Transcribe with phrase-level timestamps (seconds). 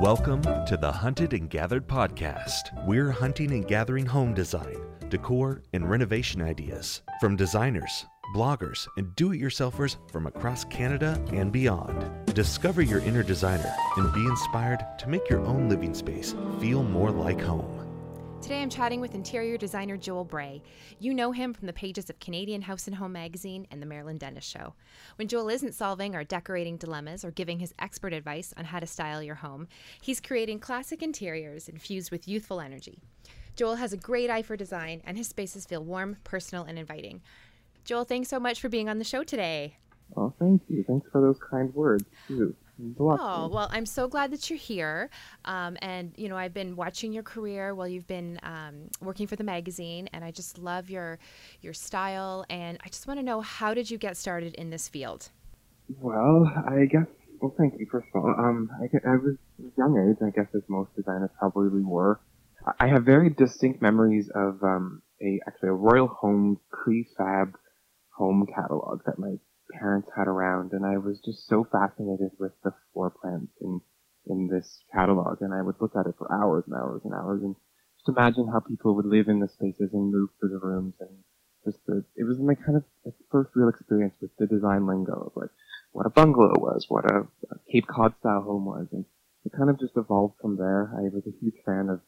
[0.00, 2.86] Welcome to the Hunted and Gathered podcast.
[2.86, 4.78] We're hunting and gathering home design,
[5.10, 11.52] decor, and renovation ideas from designers, bloggers, and do it yourselfers from across Canada and
[11.52, 12.10] beyond.
[12.34, 17.10] Discover your inner designer and be inspired to make your own living space feel more
[17.10, 17.79] like home.
[18.42, 20.62] Today I'm chatting with interior designer Joel Bray.
[20.98, 24.16] You know him from the pages of Canadian House and Home magazine and The Marilyn
[24.16, 24.72] Denis Show.
[25.16, 28.86] When Joel isn't solving or decorating dilemmas or giving his expert advice on how to
[28.86, 29.68] style your home,
[30.00, 33.02] he's creating classic interiors infused with youthful energy.
[33.56, 37.20] Joel has a great eye for design, and his spaces feel warm, personal, and inviting.
[37.84, 39.76] Joel, thanks so much for being on the show today.
[40.16, 40.82] Oh, thank you.
[40.82, 42.56] Thanks for those kind words, too.
[42.98, 45.10] Oh, well, I'm so glad that you're here.
[45.44, 49.36] Um, and, you know, I've been watching your career while you've been um, working for
[49.36, 51.18] the magazine, and I just love your
[51.60, 52.44] your style.
[52.48, 55.30] And I just want to know, how did you get started in this field?
[56.00, 57.06] Well, I guess,
[57.40, 58.34] well, thank you, first of all.
[58.38, 59.36] Um, I, I was
[59.76, 62.20] young age, I guess, as most designers probably were.
[62.78, 67.54] I have very distinct memories of um, a actually a Royal Home prefab
[68.10, 69.36] home catalog that my
[69.78, 73.80] parents had around, and I was just so fascinated with the floor plans in
[74.26, 77.42] in this catalog, and I would look at it for hours and hours and hours,
[77.42, 77.56] and
[77.98, 81.10] just imagine how people would live in the spaces and move through the rooms, and
[81.64, 82.84] just the it was my kind of
[83.30, 85.50] first real experience with the design lingo of like
[85.92, 89.04] what a bungalow was, what a, a Cape Cod style home was, and
[89.44, 90.92] it kind of just evolved from there.
[90.96, 92.00] I was a huge fan of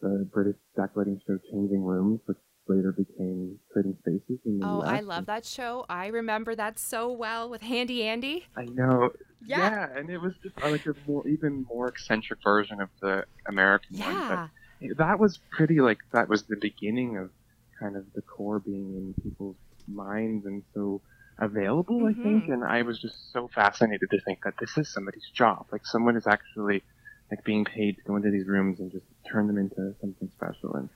[0.00, 2.38] the British decorating show Changing Rooms, which
[2.70, 4.88] later became Trading Spaces in the Oh, US.
[4.88, 5.84] I love that show.
[5.88, 8.46] I remember that so well with Handy Andy.
[8.56, 9.10] I know.
[9.44, 9.88] Yeah.
[9.94, 14.14] and it was just like a more, even more eccentric version of the American one.
[14.14, 14.48] Yeah.
[14.80, 17.30] But that was pretty like that was the beginning of
[17.78, 19.56] kind of the core being in people's
[19.88, 21.00] minds and so
[21.38, 22.22] available, I mm-hmm.
[22.22, 22.48] think.
[22.48, 25.66] And I was just so fascinated to think that this is somebody's job.
[25.72, 26.82] Like someone is actually
[27.30, 30.74] like being paid to go into these rooms and just turn them into something special.
[30.74, 30.88] And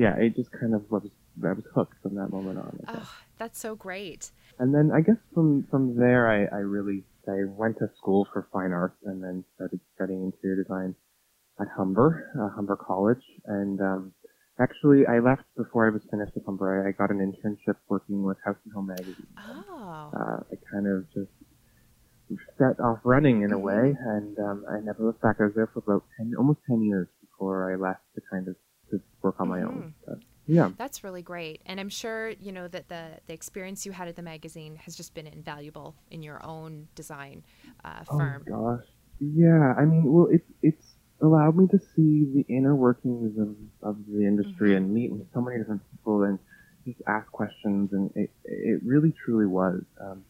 [0.00, 1.04] yeah, it just kind of was
[1.44, 2.72] I was hooked from that moment on.
[2.88, 4.30] Oh, that's so great.
[4.58, 8.48] And then I guess from from there, I, I really I went to school for
[8.52, 10.94] fine arts and then started studying interior design
[11.60, 12.08] at Humber,
[12.40, 13.24] uh, Humber College.
[13.44, 14.12] And um,
[14.58, 16.68] actually, I left before I was finished at Humber.
[16.72, 19.34] I, I got an internship working with House and Home magazine.
[19.38, 20.10] Oh.
[20.16, 21.34] Uh, I kind of just
[22.58, 23.68] set off running in a Mhm.
[23.70, 25.36] way, and um, I never looked back.
[25.40, 28.56] I was there for about ten, almost ten years before I left to kind of
[28.90, 29.94] to work on my own.
[30.06, 30.70] But, yeah.
[30.76, 31.62] That's really great.
[31.66, 34.96] And I'm sure, you know, that the, the experience you had at the magazine has
[34.96, 37.44] just been invaluable in your own design
[37.84, 38.44] uh, firm.
[38.50, 38.86] Oh gosh.
[39.20, 43.98] Yeah, I mean, well, it's it's allowed me to see the inner workings of, of
[44.08, 44.76] the industry Mhm.
[44.78, 46.38] and meet with so many different people and
[46.86, 50.24] just ask questions, and it it really truly was, um,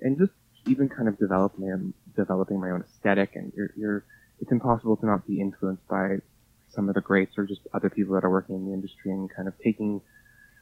[0.00, 0.32] and just
[0.66, 1.68] even kind of develop my
[2.16, 4.04] developing my own aesthetic, and you're you're
[4.40, 6.18] it's impossible to not be influenced by
[6.74, 9.30] some of the greats or just other people that are working in the industry and
[9.34, 10.00] kind of taking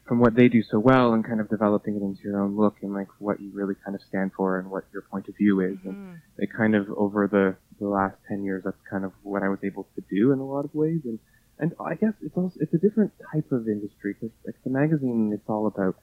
[0.06, 2.76] from what they do so well and kind of developing it into your own look
[2.82, 5.60] and like what you really kind of stand for and what your point of view
[5.60, 5.78] is.
[5.84, 6.20] And Mhm.
[6.38, 9.60] it kind of over the, the last 10 years, that's kind of what I was
[9.62, 11.00] able to do in a lot of ways.
[11.04, 11.18] And,
[11.58, 15.30] and I guess it's also, it's a different type of industry because like the magazine,
[15.32, 15.96] it's all about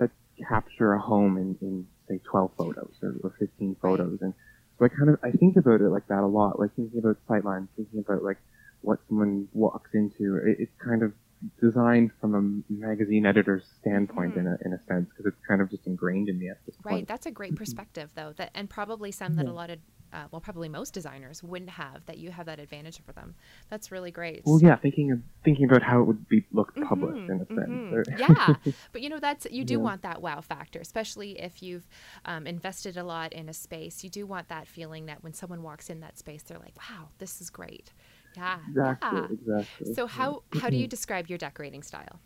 [0.00, 0.10] to
[0.48, 4.18] capture a home in, in say 12 photos or, or 15 photos.
[4.22, 4.34] And
[4.78, 7.18] so I kind of, I think about it like that a lot, like thinking about
[7.28, 8.38] sightlines, thinking about like
[8.82, 10.36] what someone walks into.
[10.44, 11.12] It, it's kind of
[11.60, 14.38] designed from a magazine editor's standpoint Mhm.
[14.40, 16.74] in a, in a sense because it's kind of just ingrained in me at this
[16.82, 16.92] Right.
[16.94, 17.08] point.
[17.08, 19.52] That's a great perspective, though, that and probably some that Yeah.
[19.52, 19.78] a lot of,
[20.12, 22.06] uh, well, probably most designers wouldn't have.
[22.06, 23.34] That you have that advantage over them.
[23.68, 24.42] That's really great.
[24.46, 27.46] Well, yeah, thinking of thinking about how it would be looked published Mhm, in a
[27.46, 28.06] sense.
[28.08, 28.18] mhm.
[28.18, 28.54] Yeah,
[28.92, 29.78] but you know that's you do Yeah.
[29.84, 31.86] want that wow factor, especially if you've
[32.24, 34.02] um, invested a lot in a space.
[34.04, 37.10] You do want that feeling that when someone walks in that space, they're like, "Wow,
[37.18, 37.92] this is great."
[38.36, 39.26] Yeah, exactly, yeah.
[39.30, 39.94] exactly.
[39.94, 42.20] So how how do you describe your decorating style?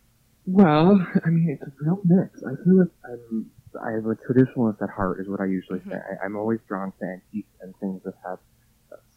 [0.46, 2.42] Well, I mean, it's a real mix.
[2.42, 3.50] I feel like I'm,
[3.80, 5.96] I'm a traditionalist at heart, is what I usually say.
[5.96, 6.18] Mhm.
[6.20, 8.38] I, I'm always drawn to antiques and things that have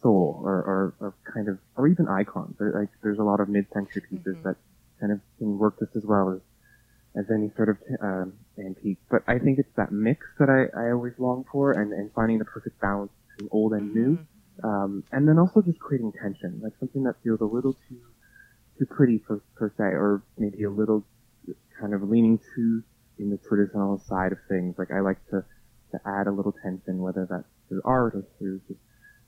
[0.02, 2.56] soul, or, or, or kind of, or even icons.
[2.60, 4.44] Like, there's a lot of mid-century pieces Mhm.
[4.44, 4.56] that
[5.00, 6.42] kind of can work just as well as
[7.16, 8.98] as any sort of um, antique.
[9.10, 12.40] But I think it's that mix that I, I always long for, and, and finding
[12.40, 14.18] the perfect balance between old and new.
[14.18, 14.28] Mhm.
[14.64, 18.00] Um, and then also just creating tension, like something that feels a little too
[18.78, 21.06] too pretty per, per se, or maybe a little
[21.80, 22.84] kind of leaning too
[23.20, 24.76] in the traditional side of things.
[24.78, 25.44] Like I like to
[25.92, 28.80] to add a little tension, whether that's through art or through just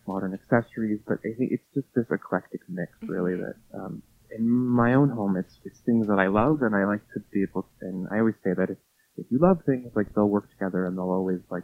[0.07, 1.00] modern accessories.
[1.07, 3.33] But I think it's just this eclectic mix, really.
[3.33, 3.45] Mhm.
[3.45, 4.01] That um,
[4.36, 7.44] in my own home, it's it's things that I love, and I like to be
[7.44, 7.63] able.
[7.63, 8.78] To, and I always say that if
[9.18, 11.63] if you love things, like they'll work together, and they'll always like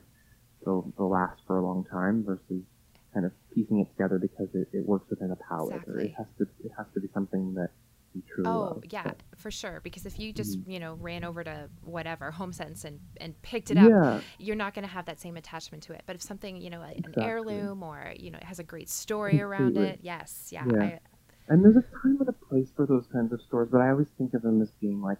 [0.65, 2.63] they'll they'll last for a long time versus
[3.13, 6.05] kind of piecing it together because it, it works within a palette, or Exactly.
[6.05, 7.69] it has to it has to be something that
[8.13, 8.83] you truly Oh love.
[8.91, 9.79] yeah, But- for sure.
[9.83, 10.71] Because if you just Mhm.
[10.73, 14.73] you know ran over to whatever HomeSense and and picked it up, yeah, you're not
[14.73, 16.03] going to have that same attachment to it.
[16.05, 17.23] But if something you know an Exactly.
[17.23, 20.83] heirloom or you know it has a great story around it, yes, yeah, Yeah.
[20.83, 20.99] I,
[21.47, 24.09] and there's a time and a place for those kinds of stores, but I always
[24.17, 25.17] think of them as being like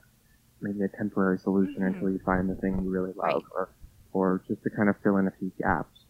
[0.62, 1.88] maybe a temporary solution Mhm.
[1.88, 3.44] until you find the thing you really love, Right.
[3.56, 3.70] or
[4.14, 6.01] or just to kind of fill in a few gaps.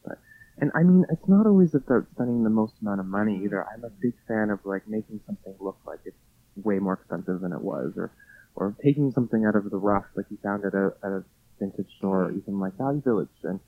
[0.62, 3.46] And I mean, it's not always about spending the most amount of money Mhm.
[3.46, 3.68] either.
[3.68, 6.18] I'm a big fan of like making something look like it's
[6.56, 8.12] way more expensive than it was, or
[8.56, 11.26] or taking something out of the rough, like you found at a at a
[11.60, 13.60] vintage store, or even like Value Village, and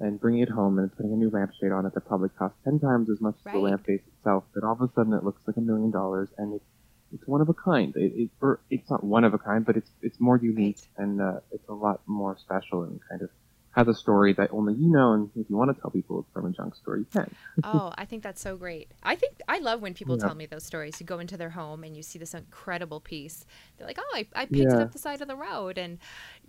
[0.00, 2.80] and bringing it home and putting a new lampshade on it that probably cost ten
[2.80, 3.62] times as much as the Right.
[3.64, 6.54] lamp base itself, but all of a sudden it looks like a million dollars, and
[6.54, 6.66] it's
[7.12, 7.94] it's one of a kind.
[7.96, 11.20] It, it or it's not one of a kind, but it's it's more unique and
[11.20, 13.30] uh, it's a lot more special and kind of
[13.72, 15.12] has a story that only you know.
[15.12, 17.34] And if you want to tell people it's from a junk store, you can.
[17.64, 18.90] oh, I think that's so great.
[19.02, 20.26] I think I love when people Yeah.
[20.26, 21.00] tell me those stories.
[21.00, 23.44] You go into their home and you see this incredible piece.
[23.76, 25.98] They're like, "Oh, I, I picked it up the side of the road," and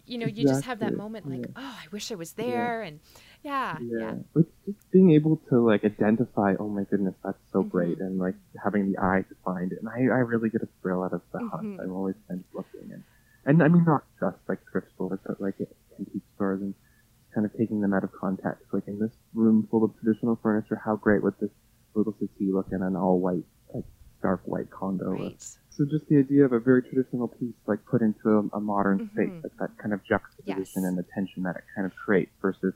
[0.06, 1.51] you know, you just have that moment like, Yeah.
[1.56, 3.00] "Oh, I wish I was there," and
[3.44, 4.13] yeah, yeah,
[4.65, 6.56] just being able to like identify.
[6.59, 8.01] Oh my goodness, that's so great, Mhm.
[8.01, 9.79] and like having the eye to find it.
[9.81, 11.51] And I, I really get a thrill out of the Mhm.
[11.51, 11.79] hunt.
[11.81, 13.03] I'm always kind of looking and
[13.45, 15.56] and I mean not just like thrift stores, but like
[16.00, 16.74] antique stores and
[17.33, 18.66] kind of taking them out of context.
[18.74, 21.51] Like in this room full of traditional furniture, how great would this
[21.95, 23.44] little settee look in an all white,
[23.74, 23.86] like
[24.22, 25.06] dark white condo?
[25.10, 25.38] right.
[25.72, 29.00] So just the idea of a very traditional piece like put into a, a modern
[29.00, 29.10] Mhm.
[29.13, 30.86] space, like that kind of juxtaposition Yes.
[30.86, 32.74] and the tension that it kind of creates versus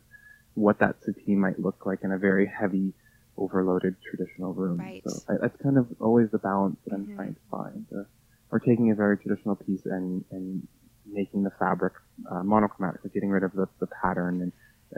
[0.53, 2.93] what that settee might look like in a very heavy,
[3.37, 4.79] overloaded traditional room.
[4.79, 5.03] Right.
[5.03, 7.15] So I, that's kind of always the balance that I'm Mhm.
[7.15, 7.85] trying to find.
[7.91, 8.03] Uh,
[8.51, 10.65] or taking a very traditional piece and, and
[11.09, 11.93] making the fabric
[12.31, 14.51] uh, monochromatic, like getting rid of the, the pattern and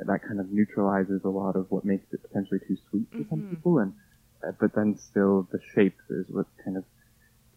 [0.06, 3.42] that kind of neutralizes a lot of what makes it potentially too sweet for some
[3.42, 3.50] Mhm.
[3.50, 3.94] people and
[4.48, 6.84] uh, but then still the shape is what kind of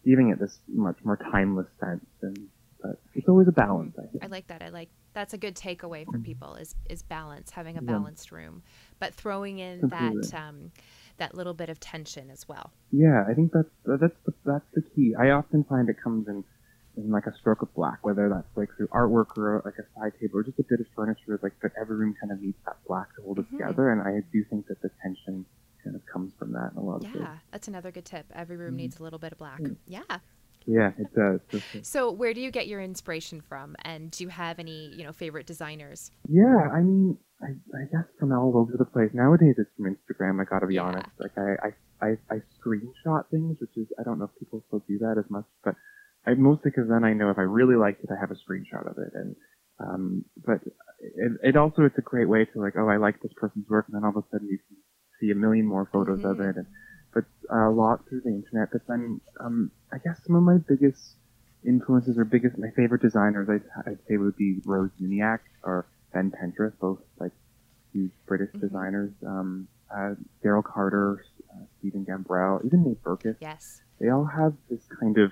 [0.03, 2.47] giving it this much more timeless sense and
[2.81, 4.23] but it's always a balance I think.
[4.23, 4.63] I like that.
[4.63, 7.91] I like that's a good takeaway for people is is balance, having a Yeah.
[7.91, 8.63] balanced room,
[8.97, 10.21] but throwing in Completely.
[10.21, 10.71] that um,
[11.17, 12.71] that little bit of tension as well.
[12.91, 16.43] yeah I think that's that's the, that's the key I often find it comes in
[16.97, 20.11] in like a stroke of black whether that's like through artwork or like a side
[20.19, 22.75] table or just a bit of furniture like that every room kind of needs that
[22.87, 23.51] black to hold it Mhm.
[23.57, 25.45] together and I do think that the tension
[25.83, 28.25] kind of comes from that in a lot of Yeah, that's another good tip.
[28.35, 28.77] Every room Mhm.
[28.77, 29.59] needs a little bit of black.
[29.61, 29.77] Mm.
[29.87, 30.03] Yeah.
[30.67, 31.39] yeah it does.
[31.87, 33.75] So where do you get your inspiration from?
[33.83, 36.11] And do you have any, you know, favorite designers?
[36.27, 39.09] Yeah, I mean, I, I guess from all over the place.
[39.13, 40.39] Nowadays, it's from Instagram.
[40.39, 40.83] I gotta be Yeah.
[40.83, 41.09] honest.
[41.19, 41.55] Like, I,
[42.01, 45.17] I, I, I screenshot things, which is I don't know if people still do that
[45.17, 45.75] as much, but
[46.25, 48.89] I mostly because then I know if I really liked it, I have a screenshot
[48.89, 49.11] of it.
[49.13, 49.35] And
[49.79, 50.59] um, but
[50.99, 53.85] it, it also it's a great way to like, oh, I like this person's work,
[53.87, 54.77] and then all of a sudden you can
[55.19, 56.49] see a million more photos of Mhm.
[56.49, 56.67] it, and
[57.13, 58.69] but a lot through the internet.
[58.71, 61.15] But then um, I guess some of my biggest
[61.65, 66.31] influences or biggest my favorite designers I'd, I'd say would be Rose Uniacke or Ben
[66.31, 67.31] Pentreath, both like
[67.93, 68.61] huge British Mhm.
[68.61, 69.11] designers.
[69.25, 71.23] Um, uh, Darryl Carter,
[71.53, 73.35] uh, Steven Gambrel, even Nate Berkus.
[73.41, 73.81] Yes.
[73.99, 75.31] They all have this kind of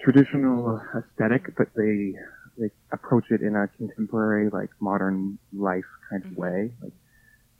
[0.00, 2.14] traditional aesthetic, but they
[2.58, 6.36] they approach it in a contemporary, like modern life kind of Mhm.
[6.36, 6.74] way.
[6.82, 6.92] Like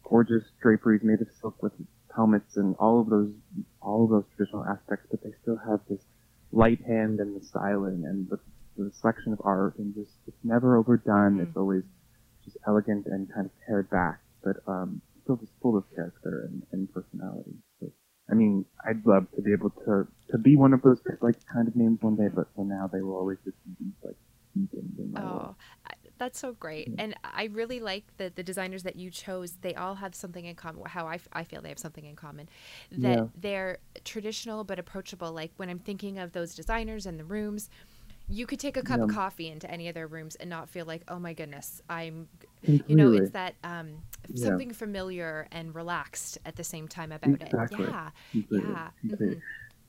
[0.04, 1.72] gorgeous draperies made of silk with
[2.14, 3.32] pelmets and all of those
[3.80, 6.02] all of those traditional aspects, but they still have this
[6.52, 8.38] light hand and the styling and the,
[8.76, 11.38] the selection of art and just it's never overdone.
[11.38, 11.42] Mhm.
[11.42, 11.84] It's always
[12.44, 16.62] just elegant and kind of pared back, but um, still just full of character and,
[16.72, 17.56] and personality.
[17.80, 17.92] So,
[18.30, 21.68] I mean, I'd love to be able to to be one of those like kind
[21.68, 24.16] of names one day, but for now they will always just be these like
[24.54, 25.20] beacons in my.
[25.22, 25.54] Oh,
[26.18, 26.90] that's so great.
[26.98, 30.54] And I really like that the designers that you chose, they all have something in
[30.54, 30.82] common.
[30.86, 32.48] How I, f- I feel they have something in common.
[32.90, 33.26] That Yeah.
[33.38, 35.30] they're traditional but approachable.
[35.32, 37.68] Like when I'm thinking of those designers and the rooms,
[38.28, 40.84] you could take a cup of coffee into any of their rooms and not feel
[40.86, 42.28] like, oh my goodness, I'm,
[42.64, 42.84] Completely.
[42.88, 44.02] you know, it's that um,
[44.32, 44.46] Yeah.
[44.46, 47.84] something familiar and relaxed at the same time about Exactly.
[47.84, 47.90] it.
[47.90, 48.10] Yeah.
[48.32, 48.90] completely, Yeah.
[49.00, 49.36] completely.
[49.36, 49.42] mhm.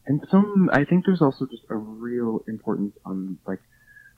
[0.05, 3.59] And some, I think there's also just a real importance on like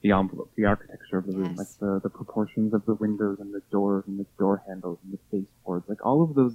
[0.02, 3.54] the envelope, the architecture of the room, like the, the proportions of the windows and
[3.54, 6.54] the doors and the door handles and the baseboards, like all of those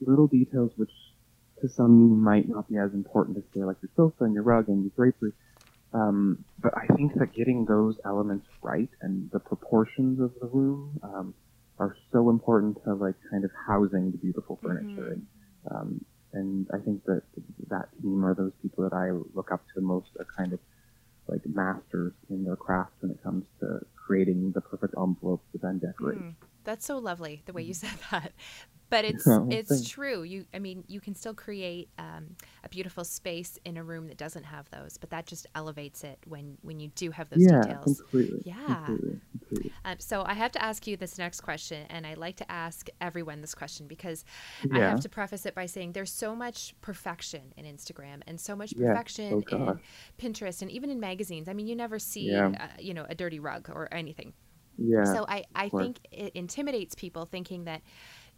[0.00, 0.90] little details which
[1.60, 4.68] to some might not be as important as say like your sofa and your rug
[4.68, 5.32] and your drapery.
[5.92, 10.98] Um, but I think that getting those elements right and the proportions of the room
[11.02, 11.34] um,
[11.80, 15.08] are so important to like kind of housing the beautiful furniture.
[15.08, 15.12] Mhm.
[15.12, 15.26] And,
[15.70, 17.22] um, and I think that
[17.68, 20.60] that team are those people that I look up to most are kind of
[21.26, 25.78] like masters in their craft when it comes to creating the perfect envelope to then
[25.78, 26.18] decorate.
[26.18, 26.34] Mhm.
[26.64, 28.32] That's so lovely the way you said that.
[28.90, 29.88] But it's Yeah, it's thanks.
[29.88, 30.22] true.
[30.24, 34.16] You I mean you can still create um, a beautiful space in a room that
[34.16, 37.60] doesn't have those, but that just elevates it when when you do have those yeah,
[37.62, 38.02] details.
[38.02, 38.42] completely.
[38.44, 38.84] Yeah.
[38.84, 39.20] Completely.
[39.30, 39.72] Completely.
[39.84, 42.88] Um, so I have to ask you this next question, and I like to ask
[43.00, 44.24] everyone this question because
[44.72, 48.56] I have to preface it by saying there's so much perfection in Instagram and so
[48.56, 49.80] much perfection Oh, in.
[50.18, 51.48] Pinterest and even in magazines.
[51.48, 52.48] I mean, you never see Yeah.
[52.58, 54.32] uh, you know a dirty rug or anything.
[54.80, 55.04] Yeah.
[55.04, 57.82] So I, I think it intimidates people thinking that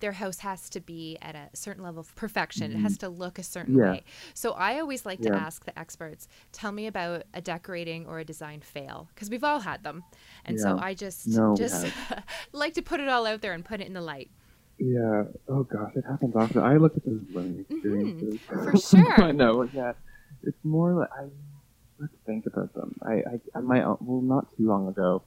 [0.01, 2.73] their house has to be at a certain level of perfection.
[2.73, 3.85] It has to look a certain Mm-hmm.
[3.85, 3.93] Yeah.
[3.93, 4.05] way.
[4.35, 8.25] So I always like to ask the experts, tell me about a decorating or a
[8.25, 10.03] design fail because we've all had them.
[10.45, 11.87] And so I just No, just
[12.53, 14.31] like to put it all out there and put it in the light.
[14.79, 15.25] Yeah.
[15.49, 16.63] Oh gosh, it happens often.
[16.63, 18.41] I look at those learning experiences.
[18.41, 18.71] Mm-hmm.
[18.73, 18.77] for
[19.17, 19.23] sure.
[19.25, 19.63] I know.
[19.73, 19.93] Yeah.
[20.43, 21.27] It's more like I
[22.01, 22.97] let's think about them.
[23.03, 25.23] I, I, I my well, not too long ago,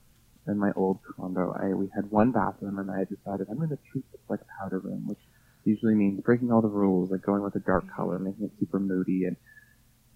[0.47, 3.79] in my old condo, I we had one bathroom, and I decided I'm going to
[3.91, 5.19] treat this like a powder room, which
[5.63, 8.79] usually means breaking all the rules, like going with a dark color, making it super
[8.79, 9.35] moody, and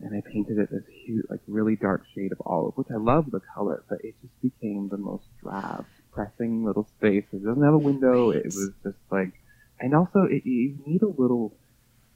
[0.01, 3.31] and I painted it this huge, like really dark shade of olive, which I love
[3.31, 7.25] the color, but it just became the most drab, pressing little space.
[7.33, 8.31] It doesn't have a window.
[8.31, 9.33] It was just like,
[9.79, 11.53] and also it, you need a little.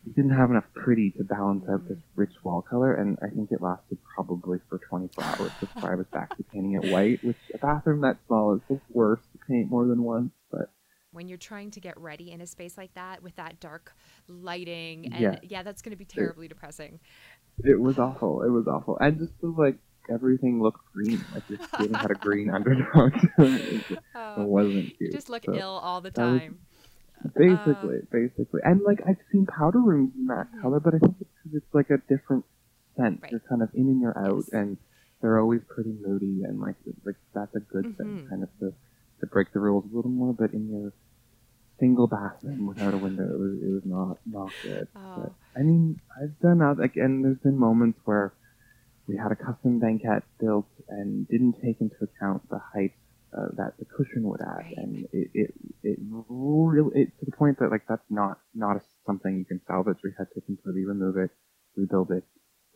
[0.05, 3.51] You didn't have enough pretty to balance out this rich wall color, and I think
[3.51, 7.23] it lasted probably for 24 hours before I was back to painting it white.
[7.23, 10.71] Which a bathroom that small is the worst to paint more than once, but
[11.11, 13.93] When you're trying to get ready in a space like that with that dark
[14.27, 15.39] lighting, and Yeah.
[15.43, 16.99] yeah, that's going to be terribly depressing.
[17.63, 18.41] It was awful.
[18.43, 18.97] It was awful.
[18.99, 19.77] And just the, like
[20.09, 21.23] everything looked green.
[21.33, 23.61] Like your skin had a green undertone to it.
[23.73, 26.59] It just Oh, wasn't you just look So, ill all the was- time.
[27.35, 28.61] Basically, basically.
[28.63, 30.61] And like I've seen powder rooms in that Mhm.
[30.61, 32.45] color, but I think it's because it's like a different
[32.95, 33.21] scent.
[33.21, 33.31] Right.
[33.31, 34.49] You're kind of in and you're out, Yes.
[34.53, 34.77] and
[35.21, 36.75] they're always pretty moody, and like
[37.05, 37.95] like that's a good Mhm.
[37.97, 38.73] thing, kind of to
[39.21, 40.33] to break the rules a little more.
[40.33, 40.91] But in your
[41.79, 44.87] single bathroom without a window, it was it was not not good.
[44.95, 45.15] Oh.
[45.23, 48.33] But I mean, I've done out like, and there's been moments where
[49.07, 52.93] we had a custom banquette built and didn't take into account the height
[53.37, 54.77] uh, that the cushion would add, Right.
[54.77, 55.99] and it it it
[56.29, 59.97] really it, to the point that like that's not not a, something you can salvage.
[60.03, 61.31] We had to completely remove it,
[61.75, 62.23] rebuild it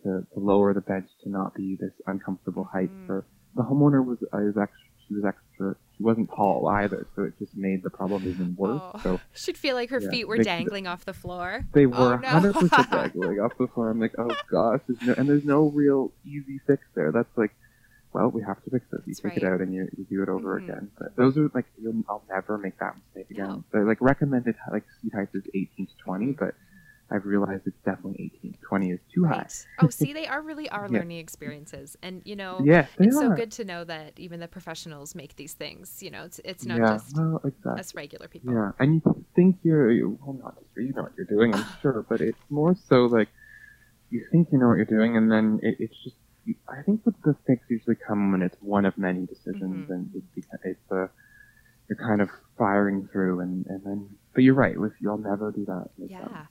[0.03, 3.05] to, to lower the bench to not be this uncomfortable height Mhm.
[3.07, 7.23] for the homeowner was I was extra she was extra she wasn't tall either, so
[7.23, 8.81] it just made the problem even worse.
[8.93, 8.99] Oh.
[9.03, 11.65] So She'd feel like her Yeah, feet were they- dangling off the floor.
[11.73, 12.27] they Oh, were no.
[12.27, 13.89] 100% dangling off the floor.
[13.89, 17.11] I'm like, oh gosh, there's no, and there's no real easy fix there.
[17.11, 17.51] That's like,
[18.17, 19.01] well, we have to fix this.
[19.05, 20.63] You That's take it out and you, you do it over Mhm.
[20.63, 20.91] again.
[20.97, 23.47] But those are like, you'll, I'll never make that mistake again.
[23.47, 23.63] No.
[23.71, 26.39] So like recommended like seat height is 18 to 20, Mhm.
[26.39, 26.55] but
[27.09, 28.51] I've realized it's definitely 18.
[28.53, 29.47] to 20 is too high.
[29.79, 30.97] Oh, see, they are really are Yeah.
[30.99, 35.15] learning experiences, and you know, they it's so good to know that even the professionals
[35.15, 36.03] make these things.
[36.03, 37.79] You know, it's it's not yeah, just well, exactly.
[37.79, 38.51] us regular people.
[38.53, 41.63] Yeah, and you think you're you- well, not just you know what you're doing, I'm
[41.81, 43.29] sure, but it's more so like
[44.09, 46.15] you think you know what you're doing, and then it, it's just.
[46.69, 49.93] I think that the fix usually come when it's one of many decisions, Mhm.
[49.93, 51.07] and it's it's uh,
[51.89, 54.09] you're kind of firing through, and and then.
[54.33, 54.79] But you're right.
[54.79, 55.89] With you'll never do that.
[55.97, 56.45] Yeah.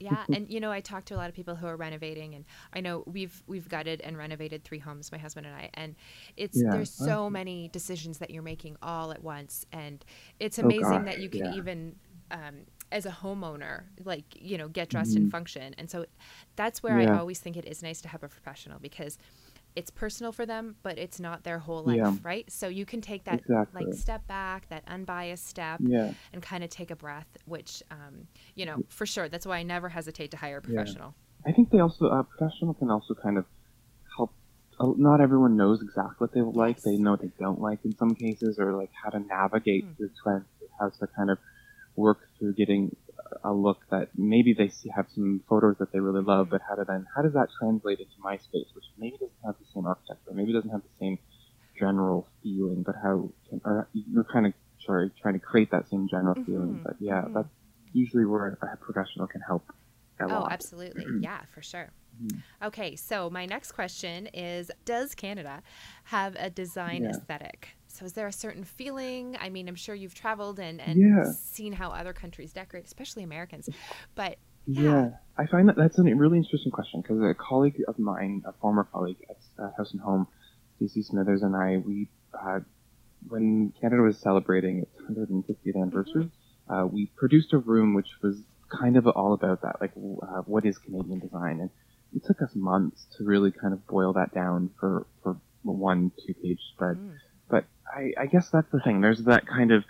[0.00, 2.44] yeah and you know i talk to a lot of people who are renovating and
[2.72, 5.94] i know we've we've gutted and renovated three homes my husband and i and
[6.36, 6.72] it's Yeah.
[6.72, 7.30] there's so Oh.
[7.30, 10.04] many decisions that you're making all at once and
[10.40, 11.54] it's Oh, amazing gosh, that you can yeah.
[11.54, 11.94] even
[12.32, 12.54] um,
[12.92, 15.30] as a homeowner like you know get dressed and Mhm.
[15.32, 16.06] function and so
[16.54, 19.18] that's where i always think it is nice to have a professional because
[19.74, 22.16] it's personal for them but it's not their whole life Yeah.
[22.22, 23.84] right so you can take that Exactly.
[23.84, 26.12] like step back that unbiased step Yeah.
[26.32, 29.28] and kind of take a breath, which, um, you know, for sure.
[29.28, 30.66] That's why I never hesitate to hire a Yeah.
[30.66, 31.14] professional.
[31.44, 33.44] I think they also a professional can also kind of
[34.16, 34.32] help.
[34.80, 36.76] uh, Not everyone knows exactly what they like.
[36.76, 36.84] Yes.
[36.84, 39.96] They know what they don't like in some cases, or like how to navigate Mm.
[39.96, 40.46] through trends,
[40.80, 41.38] how to kind of
[41.96, 42.94] work through getting
[43.44, 46.74] a look that maybe they see have some photos that they really love, but how
[46.76, 49.86] to then how does that translate into my space, which maybe doesn't have the same
[49.86, 51.18] architecture, maybe doesn't have the same
[51.78, 54.52] general feeling, but how can, or you're kind of
[54.84, 56.80] sorry trying to create that same general feeling.
[56.80, 57.34] Mhm, But yeah, mhm.
[57.34, 57.48] that's
[57.92, 59.64] usually where a professional can help.
[60.20, 60.52] A Oh, lot.
[60.52, 61.06] absolutely.
[61.20, 61.90] yeah, for sure.
[62.22, 62.40] Mhm.
[62.62, 65.62] Okay, so my next question is Does Canada
[66.04, 67.10] have a design Yeah.
[67.10, 67.76] aesthetic?
[67.96, 69.36] So, is there a certain feeling?
[69.40, 71.32] I mean, I'm sure you've traveled and, and Yeah.
[71.32, 73.68] seen how other countries decorate, especially Americans.
[74.14, 74.36] But
[74.66, 74.82] Yeah.
[74.82, 75.10] Yeah.
[75.38, 78.84] I find that that's a really interesting question because a colleague of mine, a former
[78.84, 80.26] colleague at uh, House and Home,
[80.76, 82.60] Stacey Smithers, and I, we uh,
[83.28, 86.30] when Canada was celebrating its 150th anniversary,
[86.68, 90.64] uh, we produced a room which was kind of all about that, like uh, what
[90.66, 91.70] is Canadian design, and
[92.14, 96.34] it took us months to really kind of boil that down for for one two
[96.34, 96.96] page spread.
[96.96, 97.14] Mm.
[97.96, 99.00] I, I guess that's the thing.
[99.00, 99.84] There's that kind of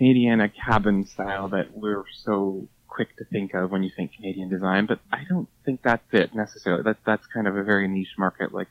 [0.00, 4.86] Canadiana cabin style that we're so quick to think of when you think Canadian design,
[4.86, 6.82] but I don't think that's it necessarily.
[6.84, 8.68] That's that's kind of a very niche market, like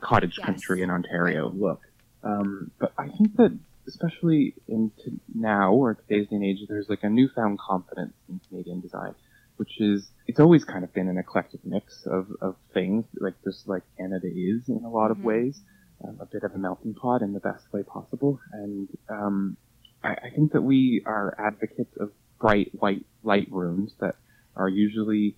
[0.00, 0.46] cottage Yes.
[0.46, 1.80] country in Ontario look.
[2.24, 3.56] Um, but I think that
[3.86, 8.40] especially in to now or today's day and age, there's like a newfound confidence in
[8.48, 9.14] Canadian design,
[9.58, 13.68] which is it's always kind of been an eclectic mix of, of things, like just
[13.68, 15.22] like Canada is in a lot of Mhm.
[15.24, 15.60] ways,
[16.04, 18.38] um, a bit of a melting pot in the best way possible.
[18.52, 19.56] And um,
[20.02, 22.10] I, I think that we are advocates of
[22.40, 24.14] bright white light rooms that
[24.54, 25.36] are usually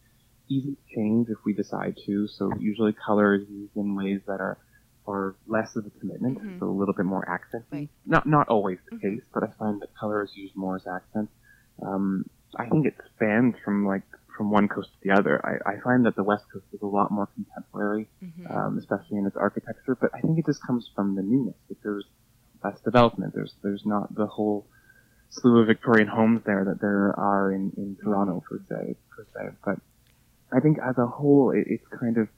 [0.51, 2.27] easy to change if we decide to.
[2.29, 4.59] So usually color is used in ways that are
[5.07, 6.59] are less of a commitment, Mhm.
[6.61, 7.65] so a little bit more accent.
[7.73, 7.89] Right.
[8.05, 9.01] Not not always the Mhm.
[9.01, 11.33] case, but I find that color is used more as accents.
[11.81, 14.03] Um, I think it spans from like
[14.39, 15.35] from one coast to the other.
[15.45, 18.51] I, I find that the West Coast is a lot more contemporary, Mhm.
[18.55, 19.95] um, especially in its architecture.
[20.01, 21.57] But I think it just comes from the newness.
[21.69, 22.07] Like there's
[22.65, 23.35] less development.
[23.35, 24.67] There's there's not the whole
[25.31, 29.51] slew of Victorian homes there that there are in, in Toronto per se per se.
[29.65, 29.79] But
[30.57, 32.29] I think as a whole, it, it's kind of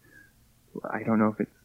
[0.90, 1.58] I don't know if it's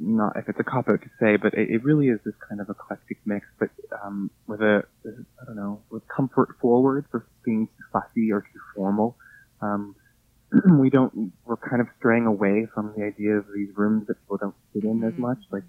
[0.00, 2.60] not if it's a cop out to say, but it, it really is this kind
[2.60, 3.70] of eclectic mix, but
[4.02, 8.60] um, with a I don't know with comfort forward versus being too fussy or too
[8.74, 9.16] formal.
[9.62, 9.96] Um,
[10.78, 14.36] we don't we're kind of straying away from the idea of these rooms that people
[14.36, 15.18] don't fit in as Mhm.
[15.18, 15.64] much, like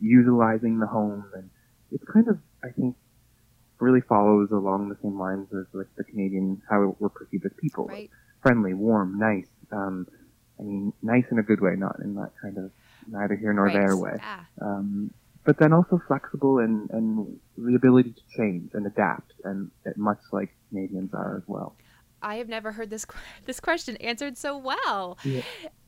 [0.00, 1.50] utilizing the home, and
[1.92, 2.96] it's kind of I think
[3.78, 7.86] really follows along the same lines as like the Canadian how we're perceived as people,
[7.86, 8.10] Right.
[8.42, 9.46] friendly, warm, nice.
[9.70, 10.06] Um,
[10.58, 12.72] I mean, nice in a good way, not in that kind of
[13.06, 13.74] neither here nor right.
[13.74, 14.16] there way.
[14.18, 14.44] Yeah.
[14.60, 15.12] Um,
[15.44, 20.50] but then also flexible and, and the ability to change and adapt, and much like
[20.70, 21.76] Canadians are as well.
[22.22, 23.06] I have never heard this
[23.46, 25.18] this question answered so well.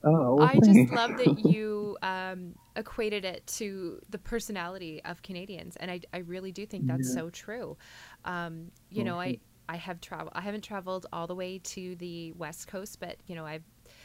[0.02, 5.76] Oh, well, I just love that you um, equated it to the personality of Canadians,
[5.76, 7.12] and I, I really do think that's Yeah.
[7.12, 7.76] so true.
[8.24, 10.32] Um, you Well, know, I I have traveled.
[10.34, 13.64] I haven't traveled all the way to the west coast, but you know, I've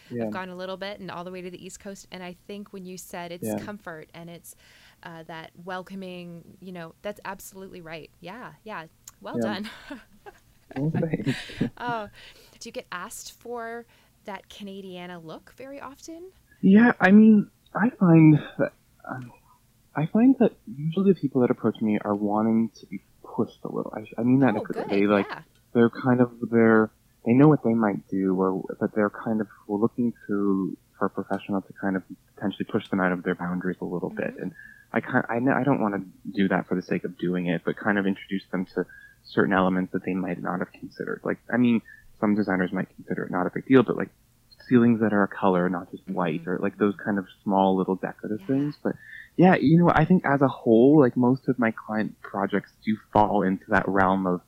[0.10, 0.26] yeah.
[0.26, 2.08] I've gone a little bit and all the way to the east coast.
[2.12, 3.56] And I think when you said it's Yeah.
[3.56, 4.56] comfort and it's
[5.04, 8.12] uh, that welcoming, you know, that's absolutely right.
[8.22, 8.86] Yeah, yeah.
[9.22, 9.40] Well Yeah.
[9.40, 9.70] done.
[11.78, 12.10] Oh,
[12.60, 13.86] do you get asked for
[14.26, 16.32] that Canadiana look very often?
[16.62, 18.74] Yeah, I mean, I find that
[19.10, 19.32] um,
[19.96, 23.72] I find that usually the people that approach me are wanting to be pushed a
[23.72, 23.94] little.
[23.96, 24.90] I, I mean that in oh, a good good.
[24.90, 25.00] way.
[25.02, 25.42] They like yeah.
[25.74, 26.90] they're kind of they're
[27.26, 31.10] they know what they might do, or but they're kind of looking to for a
[31.10, 32.04] professional to kind of
[32.36, 34.36] potentially push them out of their boundaries a little bit.
[34.38, 34.42] Mhm.
[34.42, 34.52] And
[34.94, 37.62] I kind I, I don't want to do that for the sake of doing it,
[37.66, 38.86] but kind of introduce them to
[39.26, 41.22] certain elements that they might not have considered.
[41.24, 41.82] Like I mean,
[42.20, 44.10] some designers might consider it not a big deal, but like
[44.68, 46.48] ceilings that are a color, not just white, Mhm.
[46.48, 48.48] or like those kind of small little decorative Yeah.
[48.48, 48.78] things.
[48.84, 48.96] But
[49.38, 52.96] yeah, you know, I think as a whole, like most of my client projects do
[53.14, 54.42] fall into that realm of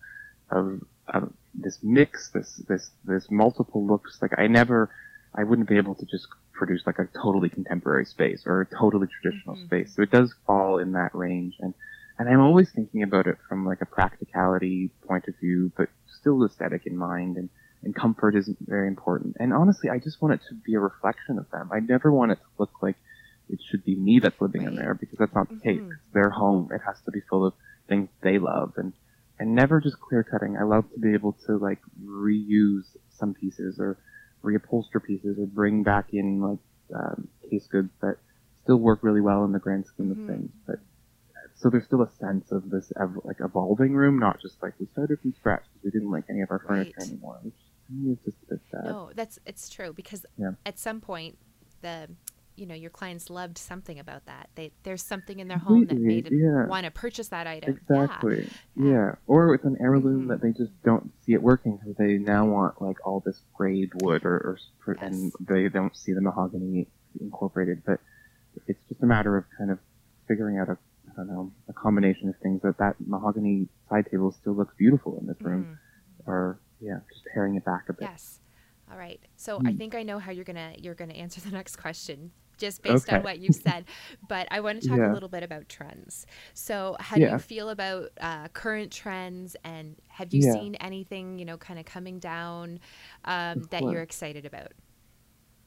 [0.50, 4.22] of, of this mix, this this this multiple looks.
[4.22, 4.90] Like I never,
[5.36, 9.08] I wouldn't be able to just produce like a totally contemporary space or a totally
[9.08, 9.66] traditional Mhm.
[9.66, 9.94] space.
[9.94, 11.74] So it does fall in that range, and
[12.20, 16.44] and I'm always thinking about it from like a practicality point of view, but still
[16.46, 17.50] aesthetic in mind, and
[17.84, 19.36] and comfort is very important.
[19.40, 21.70] And honestly, I just want it to be a reflection of them.
[21.72, 22.96] I never want it to look like
[23.50, 25.82] it should be me that's living in there because that's not the case.
[25.82, 25.92] Mhm.
[25.92, 26.70] It's their home.
[26.72, 27.54] It has to be full of
[27.88, 28.94] things they love and
[29.40, 30.58] and never just clear cutting.
[30.58, 33.98] I love to be able to like reuse some pieces or
[34.44, 36.60] reupholster pieces or bring back in like
[36.96, 38.18] um, case goods that
[38.64, 40.28] still work really well in the grand scheme of Mhm.
[40.28, 40.52] things.
[40.66, 40.80] But
[41.58, 44.86] so there's still a sense of this ev- like evolving room, not just like we
[44.94, 47.10] started from scratch because we didn't like any of our furniture Right.
[47.10, 47.54] anymore, which
[48.18, 48.86] is just a bit sad.
[48.86, 50.52] No, that's it's true because Yeah.
[50.66, 51.38] at some point
[51.82, 52.10] the
[52.56, 54.50] you know your clients loved something about that.
[54.56, 56.66] They there's something in their home that made them yeah.
[56.66, 57.78] want to purchase that item.
[57.78, 58.50] Exactly.
[58.76, 58.86] Yeah.
[58.92, 59.16] Yeah.
[59.28, 60.28] Or it's an heirloom Mhm.
[60.30, 63.92] that they just don't see it working because they now want like all this grade
[64.02, 66.88] wood or, or sp- and they don't see the mahogany
[67.20, 67.84] incorporated.
[67.86, 68.00] But
[68.66, 69.78] it's just a matter of kind of
[70.28, 70.78] figuring out a
[71.18, 75.28] don't know a combination of things that that mahogany side table still looks beautiful in
[75.28, 76.28] this room, Mhm.
[76.28, 78.02] or yeah, just paring it back a bit.
[78.04, 78.40] Yes.
[78.92, 79.20] All right.
[79.36, 79.78] So I Mm.
[79.78, 83.22] think I know how you're gonna you're gonna answer the next question just based on
[83.22, 83.86] what you've said.
[84.28, 86.26] But I want to talk a little bit about trends.
[86.54, 90.54] So how do you feel about uh, current trends, and have you Yeah.
[90.54, 92.80] seen anything you know kind of coming down
[93.26, 94.74] um, that you're excited about?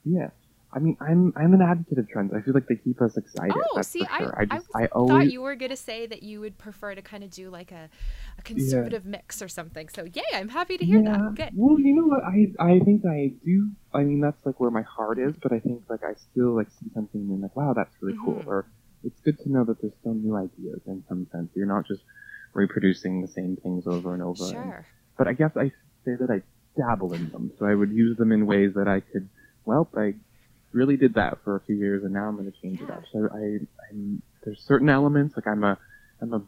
[0.05, 0.31] Yeah.
[0.73, 2.33] I mean, I'm I'm an advocate of trends.
[2.33, 3.57] I feel like they keep us excited.
[3.75, 4.43] Oh, see, for I.
[4.43, 7.03] I, just I thought always you were going to say that you would prefer to
[7.03, 7.89] kind of do like a,
[8.39, 9.89] a conservative mix or something.
[9.89, 11.35] So, yay, I'm happy to hear that.
[11.35, 11.51] Good.
[11.55, 12.23] Well, you know what?
[12.23, 13.71] I I think I do.
[13.93, 15.35] I mean, that's like where my heart is.
[15.43, 18.35] But I think like I still like see something and like, wow, that's really cool.
[18.37, 18.47] Mhm.
[18.47, 18.67] Or
[19.03, 21.51] it's good to know that there's still new ideas in some sense.
[21.57, 22.03] You're not just
[22.55, 24.45] reproducing the same things over and over.
[24.45, 24.87] And- Sure.
[25.19, 25.71] but I guess I
[26.05, 26.43] say that I
[26.77, 27.51] dabble in them.
[27.59, 29.29] So I would use them in ways that I could,
[29.65, 30.15] well, I
[30.73, 33.03] really did that for a few years and now I'm going to change it up.
[33.13, 33.59] So I,
[33.91, 35.79] I'm, there's certain elements, like I'm a,
[36.21, 36.43] I'm a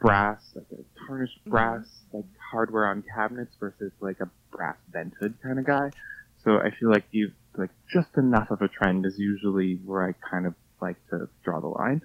[0.00, 1.50] brass, like a tarnished Mhm.
[1.50, 5.90] brass, like hardware on cabinets versus like a brass vented kind of guy.
[6.44, 10.12] So I feel like you, like just enough of a trend is usually where I
[10.30, 12.02] kind of like to draw the line.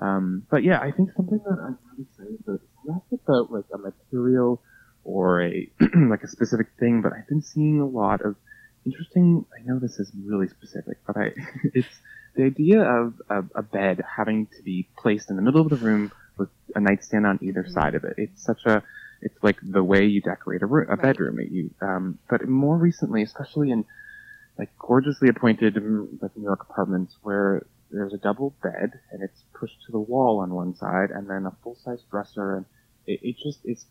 [0.00, 3.64] Um, but yeah, I think something that I'm really excited about is less about like
[3.74, 4.62] a material
[5.04, 5.70] or a
[6.10, 8.36] like a specific thing, but I've been seeing a lot of
[8.86, 9.44] interesting.
[9.56, 11.32] I know this is really specific, but I
[11.74, 11.94] it's
[12.34, 15.76] the idea of a, a bed having to be placed in the middle of the
[15.76, 17.72] room with a nightstand on either Mhm.
[17.72, 18.14] side of it.
[18.16, 18.82] It's such a
[19.22, 21.02] it's like the way you decorate a room, a Right.
[21.02, 21.38] bedroom.
[21.40, 23.84] You, um, but more recently, especially in
[24.58, 29.44] like gorgeously appointed mm, like New York apartments where there's a double bed and it's
[29.58, 32.66] pushed to the wall on one side and then a full size dresser and
[33.06, 33.86] it, it just it's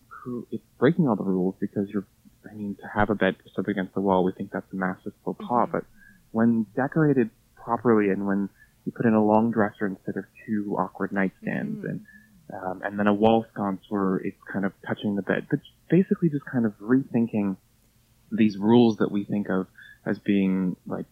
[0.52, 2.08] it's breaking all the rules because you're
[2.50, 4.76] I mean to have a bed pushed up against the wall we think that's a
[4.76, 5.72] massive faux pas Mhm.
[5.72, 5.84] but
[6.32, 8.50] when decorated properly and when
[8.86, 11.90] you put in a long dresser instead of two awkward nightstands Mhm.
[11.90, 12.06] and
[12.52, 16.30] um, and then a wall sconce where it's kind of touching the bed but basically
[16.30, 17.58] just kind of rethinking
[18.32, 19.68] these rules that we think of
[20.06, 21.06] as being like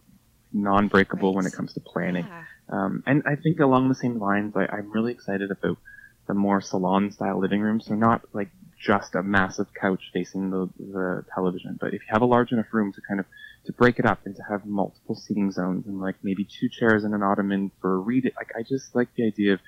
[0.52, 2.44] non-breakable when it comes to planning Yeah.
[2.70, 5.78] um, and I think along the same lines, I, I'm really excited about
[6.26, 7.86] the more salon style living rooms.
[7.86, 12.22] So not like just a massive couch facing the, the television, but if you have
[12.22, 13.26] a large enough room to kind of
[13.68, 17.04] to break it up and to have multiple seating zones and like maybe two chairs
[17.04, 18.24] and an ottoman for a read.
[18.36, 19.60] Like I just like the idea of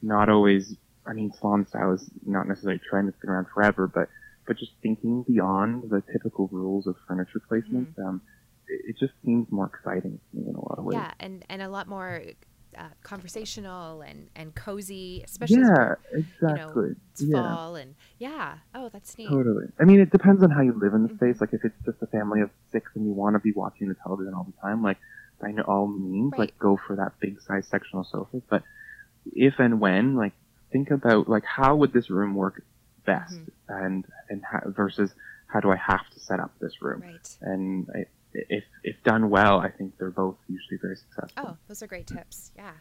[0.00, 0.74] not always.
[1.04, 4.08] I mean, salon style is not necessarily a trend that's been around forever, but
[4.46, 7.88] but just thinking beyond the typical rules of furniture placement.
[7.98, 8.22] Um,
[8.68, 10.94] it, it just seems more exciting to me in a lot of ways.
[10.94, 12.22] Yeah, and and a lot more
[12.76, 16.90] uh, conversational and and cozy, especially yeah, know, exactly.
[17.12, 17.42] it's yeah.
[17.42, 18.54] fall and yeah.
[18.74, 19.28] Oh, that's neat.
[19.28, 19.66] Totally.
[19.80, 21.16] I mean, it depends on how you live in the Mhm.
[21.16, 21.40] space.
[21.40, 23.94] Like, if it's just a family of six and you want to be watching the
[23.94, 24.98] television all the time, like,
[25.40, 26.38] by all means, Right.
[26.40, 28.40] like, go for that big size sectional sofa.
[28.48, 28.62] But
[29.34, 30.32] if and when, like,
[30.70, 32.64] think about, like, how would this room work
[33.04, 33.34] best?
[33.34, 33.84] Mm-hmm.
[33.84, 35.12] And, and ha- versus
[35.48, 37.00] how do I have to set up this room?
[37.02, 37.38] Right.
[37.40, 41.44] And I, if, if done well, I think they're both usually very successful.
[41.50, 42.52] Oh, those are great tips.
[42.56, 42.72] Yeah.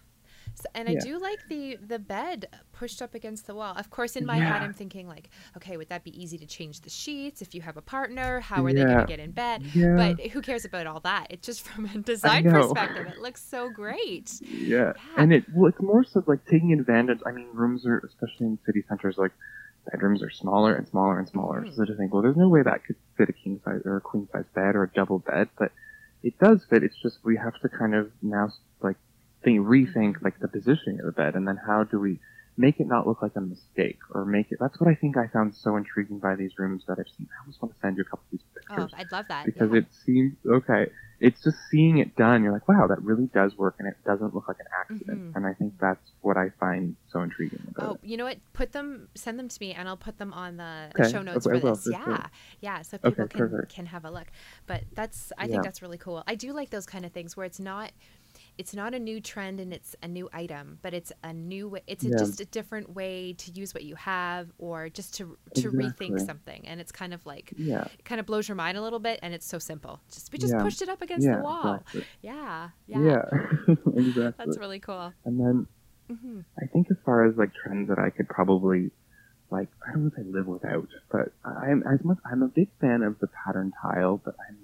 [0.53, 0.99] So, and I Yeah.
[0.99, 3.73] do like the the bed pushed up against the wall.
[3.77, 6.81] Of course, in my head, I'm thinking like, okay, would that be easy to change
[6.81, 8.41] the sheets if you have a partner?
[8.41, 9.63] How are they going to get in bed?
[9.73, 9.95] Yeah.
[9.95, 11.27] But who cares about all that?
[11.29, 14.39] It's just from a design perspective, it looks so great.
[14.41, 14.91] Yeah.
[14.93, 14.93] Yeah.
[15.17, 17.19] And it well, it's more so like taking advantage.
[17.25, 19.31] I mean, rooms are especially in city centers like
[19.89, 21.61] bedrooms are smaller and smaller and smaller.
[21.61, 21.75] Mhm.
[21.75, 24.01] So to think, well, there's no way that could fit a king size or a
[24.01, 25.71] queen size bed or a double bed, but
[26.23, 26.83] it does fit.
[26.83, 28.97] It's just we have to kind of now like
[29.43, 32.19] think rethink like the positioning of the bed, and then how do we
[32.57, 34.57] make it not look like a mistake or make it.
[34.59, 37.27] That's what I think I found so intriguing by these rooms that I've seen.
[37.31, 38.91] I almost want to send you a couple of these pictures.
[38.93, 39.45] Oh, I'd love that.
[39.45, 39.79] because yeah.
[39.79, 40.87] it seems okay.
[41.21, 42.43] It's just seeing it done.
[42.43, 45.21] You're like, wow, that really does work, and it doesn't look like an accident.
[45.21, 45.35] Mhm.
[45.35, 47.99] And I think that's what I find so intriguing about Oh, it.
[48.03, 48.39] you know what?
[48.53, 51.45] Put them, send them to me, and I'll put them on the Okay, show notes
[51.45, 51.83] I for will, this.
[51.83, 52.11] for sure.
[52.11, 52.27] Yeah,
[52.59, 53.73] yeah, so Okay, people can perfect.
[53.75, 54.27] can have a look.
[54.65, 55.51] But that's, I Yeah.
[55.51, 56.23] think that's really cool.
[56.25, 57.91] I do like those kind of things where it's not,
[58.57, 62.03] it's not a new trend and it's a new item, but it's a new, it's
[62.03, 62.17] a, Yeah.
[62.19, 66.67] just a different way to use what you have, or just to to rethink something.
[66.67, 69.19] And it's kind of like, Yeah, it kind of blows your mind a little bit,
[69.23, 69.99] and it's so simple.
[70.11, 70.63] Just we just Yeah.
[70.63, 71.75] pushed it up against the wall.
[71.77, 72.05] exactly.
[72.21, 73.25] Yeah, yeah, Yeah,
[73.95, 74.33] exactly.
[74.37, 75.13] That's really cool.
[75.25, 75.67] and then
[76.09, 78.91] hmm I think as far as like trends that I could probably
[79.49, 82.69] like I don't know if I live without, but I'm as much I'm a big
[82.79, 84.57] fan of the pattern tile, but I'm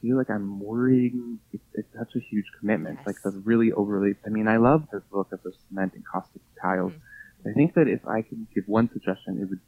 [0.00, 2.98] feel like I'm worrying it's, it's such a huge commitment.
[3.06, 3.32] Like Yes.
[3.34, 6.92] the really overly I mean I love the look of the cement and encaustic tiles.
[6.92, 7.50] Mhm.
[7.50, 9.60] I think that if I could give one suggestion it would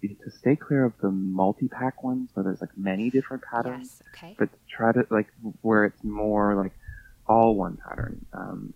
[0.00, 4.00] be to stay clear of the multi pack ones where there's like many different patterns
[4.00, 4.02] Yes.
[4.14, 4.36] Okay.
[4.38, 5.28] but try to like
[5.62, 6.72] where it's more like
[7.28, 8.24] all one pattern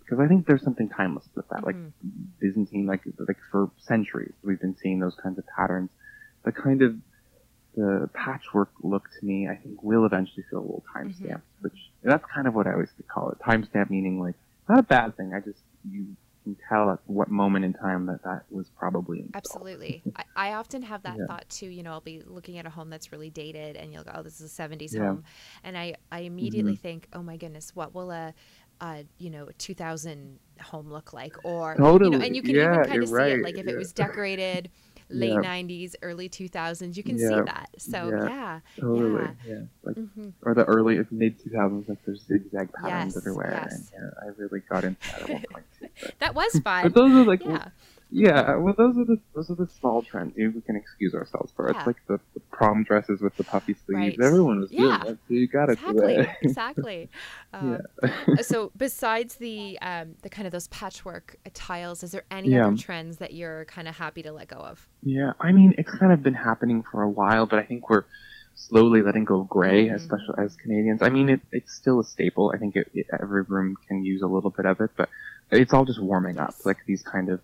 [0.00, 1.62] because I think there's something timeless with that.
[1.64, 1.92] Like Mhm.
[2.40, 5.90] Byzantine, like like for centuries we've been seeing those kinds of patterns.
[6.44, 6.96] The kind of
[7.76, 11.42] the patchwork look to me, I think, will eventually feel a little time Mhm.
[11.60, 13.38] which that's kind of what I always call it.
[13.38, 14.34] Timestamp meaning like
[14.68, 15.32] not a bad thing.
[15.34, 19.36] I just you can tell at what moment in time that that was probably installed.
[19.36, 20.02] Absolutely.
[20.16, 21.26] I, I often have that Yeah.
[21.26, 21.66] thought too.
[21.66, 24.22] You know, I'll be looking at a home that's really dated and you'll go, oh,
[24.22, 25.00] this is a 70s Yeah.
[25.00, 25.06] Mm-hmm.
[25.08, 25.24] home.
[25.64, 28.34] And I, I immediately think, oh my goodness, what will a,
[28.80, 31.36] a, you know, a 2000 home look like?
[31.44, 32.26] Or, you know, Totally.
[32.26, 33.32] and you can Yeah, even kind of see right.
[33.32, 33.44] it.
[33.44, 34.70] Like if it was decorated
[35.10, 35.40] late Yeah.
[35.42, 37.68] 90s, early 2000s, you can see that.
[37.78, 38.28] So Yeah.
[38.28, 38.60] yeah.
[38.78, 39.32] Totally, Yeah.
[39.46, 39.60] yeah.
[39.82, 43.68] Like hmm or the early mid 2000s, like there's zigzag patterns Yes, everywhere.
[43.70, 43.90] yes.
[43.92, 45.86] And yeah, I really got into that at one point too.
[46.20, 46.84] That was fun.
[46.84, 47.42] but those are like
[48.10, 48.56] yeah.
[48.56, 50.36] Well, those are the those are the small trends.
[50.36, 51.70] You we can excuse ourselves for.
[51.70, 51.78] Yeah.
[51.78, 54.18] It's like the, the prom dresses with the puffy sleeves.
[54.18, 54.26] Right.
[54.26, 54.78] Everyone was Yeah.
[54.80, 56.28] doing that, so you got to do exactly it.
[56.42, 57.08] exactly
[57.52, 58.36] um, yeah.
[58.42, 62.66] so besides the um, the kind of those patchwork tiles is there any Yeah.
[62.68, 65.90] other trends that you're kind of happy to let go of Yeah, I mean, it's
[65.90, 68.04] kind of been happening for a while, but I think we're
[68.54, 69.94] slowly letting go of gray, Mhm.
[69.94, 71.00] especially as Canadians.
[71.02, 72.52] I mean, it, it's still a staple.
[72.54, 75.08] I think it, it, every room can use a little bit of it, but
[75.50, 77.40] it's all just warming up, like these kind of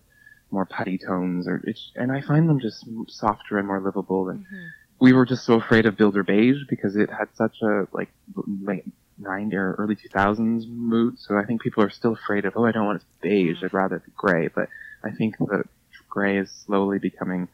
[0.51, 4.29] more putty tones, or it's, and I find them just softer and more livable.
[4.29, 4.69] And Mhm.
[4.99, 8.85] we were just so afraid of Builder Beige because it had such a like late
[9.17, 11.19] 90 or early 2000s mood.
[11.19, 13.63] So I think people are still afraid of, oh, I don't want it beige.
[13.63, 14.47] I'd rather it be gray.
[14.47, 14.69] But
[15.03, 15.65] I think that
[16.09, 17.47] gray is slowly becoming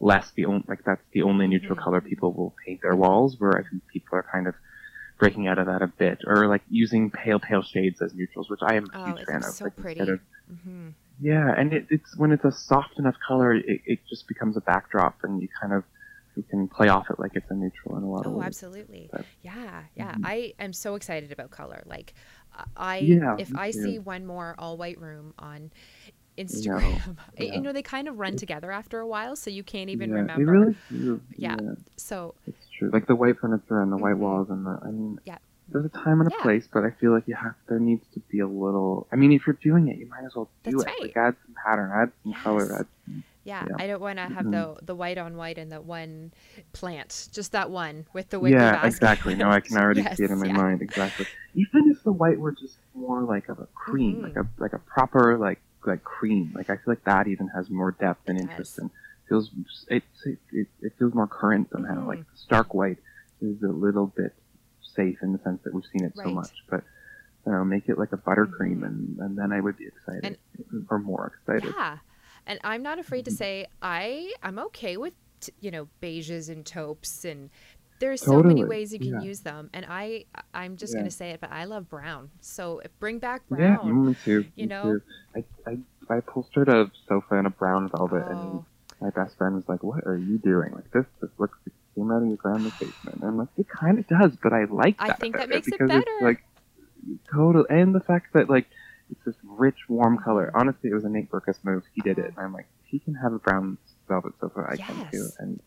[0.00, 1.82] less the only, like that's the only neutral Mhm.
[1.82, 4.54] color people will paint their walls, where I think people are kind of
[5.18, 8.60] breaking out of that a bit, or like using pale, pale shades as neutrals, which
[8.62, 9.54] I am a oh huge fan of.
[9.54, 10.20] so like, pretty of-
[10.62, 10.88] hmm
[11.20, 14.60] yeah, and it, it's when it's a soft enough color, it, it just becomes a
[14.60, 15.84] backdrop, and you kind of
[16.36, 18.46] you can play off it like it's a neutral in a lot of Oh, ways.
[18.46, 19.08] absolutely.
[19.10, 20.12] But- Yeah, yeah.
[20.14, 20.20] Mhm.
[20.24, 21.82] I am so excited about color.
[21.84, 22.14] Like,
[22.76, 23.82] I Yeah, if I too.
[23.82, 25.72] see one more all white room on
[26.36, 27.54] Instagram, yeah.
[27.54, 30.16] you know they kind of run together after a while, so you can't even yeah,
[30.16, 30.44] remember.
[30.44, 31.20] They really do.
[31.36, 31.56] Yeah.
[31.96, 32.90] So it's true.
[32.92, 34.18] Like the white furniture and the white Mhm.
[34.18, 34.78] walls and the.
[34.80, 35.38] I mean, Yeah.
[35.70, 36.42] There's a time and a Yeah.
[36.42, 37.54] place, but I feel like you have.
[37.68, 39.06] There needs to be a little.
[39.12, 40.86] I mean, if you're doing it, you might as well do That's it.
[40.86, 41.02] right.
[41.02, 42.68] Like add some pattern, add some color.
[42.70, 42.80] Yes.
[42.80, 42.86] Add,
[43.44, 43.76] yeah, Yeah.
[43.78, 44.50] I don't want to have Mhm.
[44.78, 46.32] the the white on white and the one
[46.72, 48.86] plant, just that one with the wicker yeah, basket.
[48.88, 49.34] exactly.
[49.34, 50.52] No, I can already see it in my yeah.
[50.56, 50.82] mind.
[50.82, 51.26] Exactly.
[51.54, 54.22] Even if the white were just more like of a cream, Mhm.
[54.22, 56.52] like a like a proper like like cream.
[56.54, 58.90] Like I feel like that even has more depth and interest and
[59.28, 59.50] feels
[59.88, 62.02] it it, it, feels more current somehow.
[62.04, 62.06] Mhm.
[62.06, 62.98] Like stark white
[63.40, 64.34] is a little bit
[64.98, 66.82] safe in the sense that we've seen it so much, but.
[67.46, 68.86] You know, make it like a buttercream, Mhm.
[68.88, 70.36] and, and then I would be excited,
[70.90, 71.72] or more excited.
[71.78, 71.98] Yeah,
[72.46, 75.14] and I'm not afraid to say I I'm okay with
[75.60, 77.48] you know beiges and taupes and
[78.00, 79.20] there's so many ways you can yeah.
[79.30, 81.00] use them and I I'm just Yeah.
[81.00, 84.44] gonna say it but I love brown so bring back brown Yeah, brown me too.
[84.56, 84.82] you me know?
[84.82, 85.02] too.
[85.36, 85.78] I, I
[86.10, 88.66] I upholstered a sofa in a brown velvet, and oh
[89.00, 90.72] my best friend was like, "What are you doing?
[90.74, 91.06] Like this?
[91.22, 91.56] This looks
[91.98, 94.64] came out of your grandma's basement." And I'm like, "It kind of does, but I
[94.64, 95.10] like that.
[95.10, 95.98] I think that makes it better.
[95.98, 96.44] It's like
[97.32, 98.66] total, and the fact that like
[99.10, 100.50] it's this rich, warm color.
[100.54, 101.82] Honestly, it was a Nate Berkus move.
[101.94, 105.08] He did it, and I'm like, he can have a brown velvet sofa, I can
[105.10, 105.60] too, and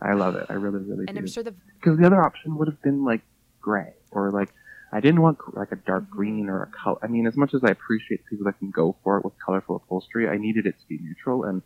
[0.00, 0.46] I love it.
[0.48, 1.22] I really, really and do.
[1.22, 3.22] I'm sure the because the other option would have been like
[3.60, 4.52] gray or like
[4.92, 6.10] I didn't want like a dark Mhm.
[6.10, 6.98] green or a color.
[7.02, 9.76] I mean, as much as I appreciate people that can go for it with colorful
[9.76, 11.62] upholstery, I needed it to be neutral, and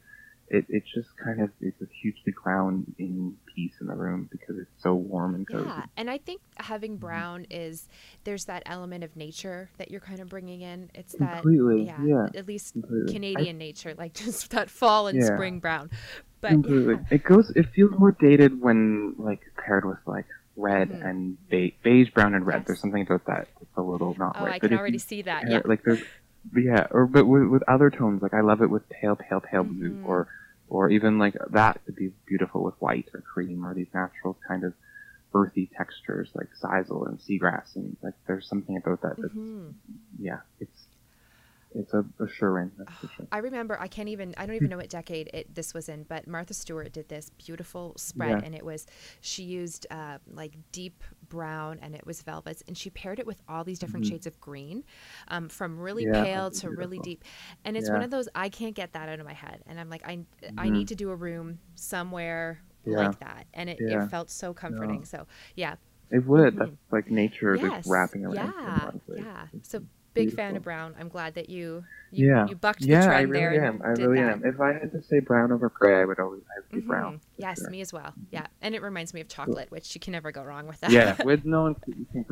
[0.48, 4.70] it, it just kind of is a hugely grounding piece in the room because it's
[4.82, 5.64] so warm and cozy.
[5.66, 6.64] yeah and I think Mm-hmm.
[6.72, 7.88] having brown is
[8.24, 12.02] there's that element of nature that you're kind of bringing in it's that Completely, yeah,
[12.02, 13.10] yeah, at least completely.
[13.10, 15.26] I- Canadian nature like just that fall and Yeah.
[15.34, 15.90] spring brown
[16.40, 16.94] but completely.
[16.94, 17.00] yeah.
[17.16, 17.50] It goes.
[17.56, 21.04] It feels more dated when like paired with like red Mhm.
[21.08, 22.58] and be- beige, brown, and red.
[22.60, 22.66] Yes.
[22.66, 23.48] There's something about that.
[23.60, 24.54] It's a little not oh right.
[24.54, 26.02] I can if already you see that yeah Like there's,
[26.54, 29.64] yeah, or but with, with other tones, like I love it with pale, pale, pale
[29.64, 30.04] blue, Mhm.
[30.04, 30.28] or
[30.68, 34.64] or even like that would be beautiful with white or cream or these natural kind
[34.64, 34.74] of
[35.34, 39.16] earthy textures like sisal and seagrass, and like there's something about that.
[39.20, 39.74] That's, Mhm.
[40.18, 40.85] Yeah, it's
[41.78, 42.72] it's a, a sure win.
[42.78, 43.26] That's for sure.
[43.30, 46.04] I remember I can't even I don't even know what decade it this was in,
[46.04, 48.46] but Martha Stewart did this beautiful spread Yeah.
[48.46, 48.86] and it was
[49.20, 53.40] she used uh, like deep brown and it was velvets and she paired it with
[53.48, 54.10] all these different Mhm.
[54.10, 54.84] shades of green,
[55.28, 57.24] um, from really Yeah, pale to really deep,
[57.64, 59.90] and it's one of those I can't get that out of my head, and I'm
[59.90, 60.20] like I
[60.58, 60.72] I Mhm.
[60.72, 62.96] need to do a room somewhere Yeah.
[62.98, 64.04] like that, and it, Yeah.
[64.04, 65.04] it felt so comforting.
[65.04, 65.76] So yeah,
[66.10, 66.56] It would.
[66.56, 68.36] That's like nature yes, just wrapping around.
[68.36, 69.24] you yeah, lot of ways.
[69.24, 69.46] yeah.
[69.62, 69.82] So
[70.16, 70.94] big fan of brown.
[70.98, 72.46] I'm glad that you you, Yeah.
[72.48, 73.64] you bucked the Yeah, trend I really there.
[73.64, 73.82] am.
[73.82, 74.32] I really that.
[74.34, 74.44] am.
[74.44, 76.86] If I had to say brown over gray, I would always I would be Mhm.
[76.86, 77.20] brown.
[77.36, 77.68] Yes, sure.
[77.70, 78.14] me as well.
[78.30, 80.90] Yeah, and it reminds me of chocolate, which you can never go wrong with that.
[80.92, 82.24] Yeah, with no one you can.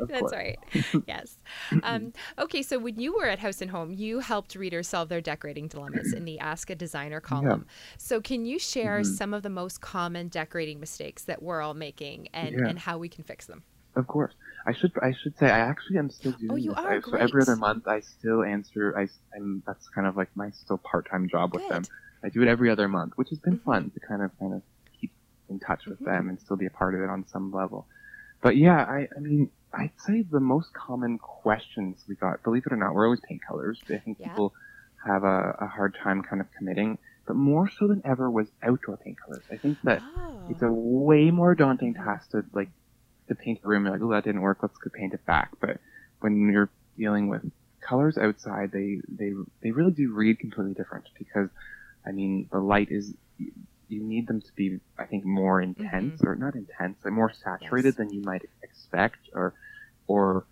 [0.00, 0.32] Of That's course.
[0.32, 0.58] right.
[1.08, 1.38] yes.
[1.82, 5.20] Um, okay, so when you were at House and Home, you helped readers solve their
[5.22, 7.66] decorating dilemmas in the Ask a Designer column.
[7.98, 9.06] So can you share Mhm.
[9.16, 12.68] some of the most common decorating mistakes that we're all making and, Yeah.
[12.68, 13.64] and how we can fix them?
[13.96, 14.34] Of course.
[14.66, 16.84] I should I should say I actually am still doing Oh, you this.
[16.84, 16.92] are?
[16.94, 20.50] I, so every other month I still answer I am that's kind of like my
[20.50, 21.84] still part time job with them.
[22.22, 23.62] I do it every other month, which has been Mhm.
[23.64, 24.62] fun to kind of kind of
[25.00, 25.12] keep
[25.48, 26.04] in touch with Mhm.
[26.04, 27.86] them and still be a part of it on some level.
[28.42, 32.72] But yeah, I I mean I'd say the most common questions we got, believe it
[32.72, 33.80] or not, we're always paint colors.
[33.90, 34.28] I think Yeah.
[34.28, 34.52] people
[35.06, 38.96] have a, a hard time kind of committing, but more so than ever was outdoor
[38.98, 39.44] paint colors.
[39.50, 40.46] I think that Oh.
[40.50, 42.70] it's a way more daunting task to like
[43.28, 43.84] to paint the room.
[43.84, 44.58] You're like, oh, that didn't work.
[44.62, 45.50] Let's go paint it back.
[45.60, 45.78] But
[46.20, 47.42] when you're dealing with
[47.86, 51.48] colors outside, they they they really do read completely different because
[52.06, 53.14] I mean, the light is
[53.88, 56.26] you need them to be, I think, more intense Mhm.
[56.26, 57.96] or not intense, but more saturated Yes.
[57.96, 59.54] than you might expect, or
[60.08, 60.46] or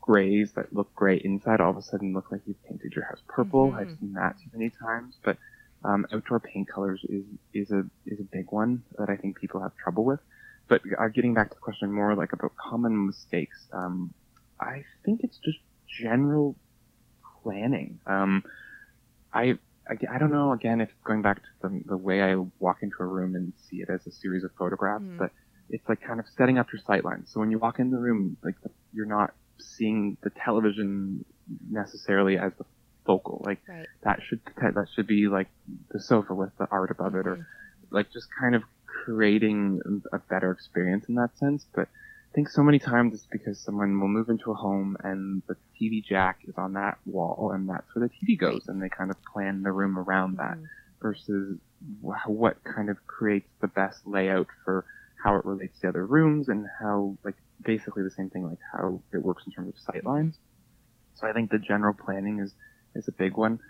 [0.00, 3.22] grays that look gray inside all of a sudden look like you've painted your house
[3.28, 3.72] purple.
[3.72, 3.76] Mhm.
[3.80, 5.36] I've seen that too many times, but
[5.84, 9.60] um, outdoor paint colors is is a is a big one that I think people
[9.60, 10.20] have trouble with.
[10.68, 14.12] But uh, getting back to the question more like about common mistakes, um,
[14.60, 15.58] I think it's just
[16.02, 16.56] general
[17.42, 18.00] planning.
[18.06, 18.42] Um,
[19.32, 22.78] I, I I don't know again if going back to the, the way I walk
[22.82, 25.18] into a room and see it as a series of photographs, Mhm.
[25.18, 25.30] but
[25.68, 27.30] it's like kind of setting up your sight lines.
[27.32, 31.24] So when you walk in the room, like the, you're not seeing the television
[31.70, 32.64] necessarily as the
[33.04, 33.42] focal.
[33.44, 33.86] Like Right.
[34.02, 35.48] that should that should be like
[35.90, 37.46] the sofa with the art above it, or Mhm.
[37.90, 38.62] like just kind of
[39.06, 39.80] creating
[40.12, 41.66] a better experience in that sense.
[41.74, 45.42] But I think so many times it's because someone will move into a home and
[45.48, 48.90] the TV jack is on that wall and that's where the TV goes, and they
[48.90, 50.68] kind of plan the room around that Mhm.
[51.02, 51.60] versus
[52.00, 54.84] what kind of creates the best layout for
[55.22, 59.02] how it relates to other rooms and how like basically the same thing like how
[59.12, 60.38] it works in terms of sight lines.
[61.14, 62.54] So I think the general planning is
[62.94, 63.60] is a big one.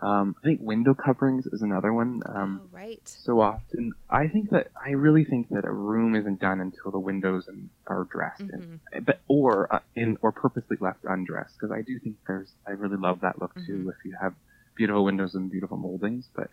[0.00, 2.22] Um, I think window coverings is another one.
[2.26, 3.00] Um, oh, right.
[3.08, 6.98] so often, I think that I really think that a room isn't done until the
[6.98, 9.04] windows and are dressed, and, Mhm.
[9.06, 12.96] but or uh, in or purposely left undressed because I do think there's I really
[12.98, 13.88] love that look too Mhm.
[13.90, 14.34] if you have
[14.76, 16.50] beautiful windows and beautiful moldings, but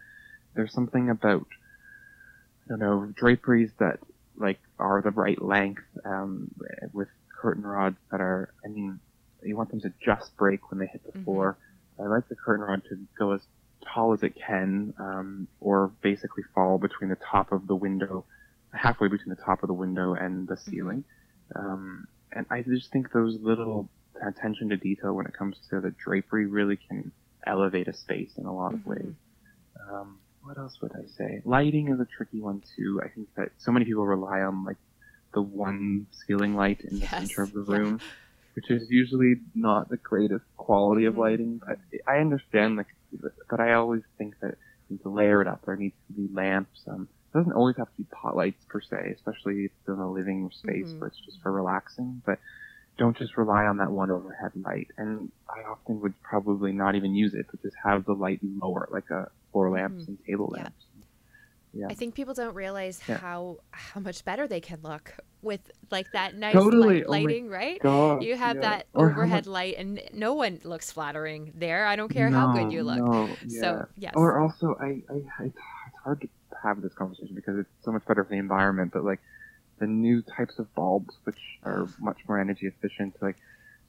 [0.56, 1.46] there's something about
[2.66, 4.00] I don't know draperies that
[4.38, 6.50] like are the right length um,
[6.94, 7.10] with
[7.42, 9.00] curtain rods that are I mean
[9.44, 11.24] you want them to just break when they hit the Mhm.
[11.26, 11.58] floor.
[12.00, 13.42] I like the curtain rod to go as
[13.94, 18.26] tall as it can, um, or basically fall between the top of the window,
[18.74, 21.04] halfway between the top of the window and the ceiling.
[21.56, 23.90] Um, and I just think those little
[24.26, 27.12] attention to detail when it comes to the drapery really can
[27.46, 28.86] elevate a space in a lot of Mhm.
[28.86, 29.16] ways.
[29.92, 31.42] Um, what else would I say?
[31.46, 33.02] Lighting is a tricky one too.
[33.04, 34.78] I think that so many people rely on like
[35.34, 38.02] the one ceiling light in the Yes, center of the room,
[38.56, 41.20] which is usually not the greatest quality of Mhm.
[41.20, 41.62] lighting.
[41.66, 42.88] But I understand, like,
[43.50, 44.58] but I always think that
[44.90, 45.62] you need to layer it up.
[45.66, 46.84] There needs to be lamps.
[46.88, 49.96] Um, it doesn't always have to be pot lights per se, especially if it's in
[49.96, 51.00] a living space Mhm.
[51.00, 52.22] where it's just for relaxing.
[52.26, 52.40] But
[52.98, 54.88] don't just rely on that one overhead light.
[54.98, 58.88] And I often would probably not even use it, but just have the light lower,
[58.92, 60.08] like a floor lamps Mhm.
[60.10, 60.86] and table lamps.
[60.93, 60.93] Yeah.
[61.90, 63.18] I think people don't realize Yeah.
[63.18, 66.98] how how much better they can look with like that nice Totally.
[66.98, 67.82] light, Oh lighting, right?
[67.82, 68.62] God, You have yeah.
[68.62, 71.86] that Or overhead much- light, and no one looks flattering there.
[71.86, 72.98] I don't care how good you look.
[73.00, 73.86] No, So yeah.
[73.98, 75.58] yes, Or also, I, I, it's
[76.04, 76.30] hard to
[76.62, 78.92] have this conversation because it's so much better for the environment.
[78.94, 79.20] But like
[79.80, 83.36] the new types of bulbs, which are much more energy efficient, like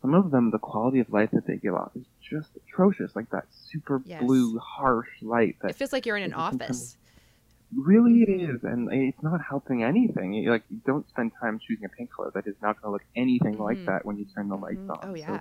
[0.03, 3.15] some of them, the quality of light that they give off is just atrocious.
[3.15, 4.23] Like that super Yes.
[4.23, 6.97] blue, harsh light that it feels like you're in an it just becomes- office.
[7.77, 10.33] Really it is, and it's not helping anything.
[10.35, 12.93] You- Like you don't spend time choosing a paint color that is not going to
[12.93, 13.87] look anything like Mhm.
[13.87, 14.91] that when you turn the lights Mhm.
[14.91, 15.11] on.
[15.11, 15.33] Oh So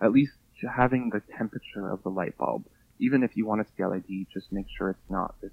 [0.00, 0.32] at least
[0.76, 2.66] having the temperature of the light bulb,
[2.98, 5.52] even if you want to be LED, just make sure it's not this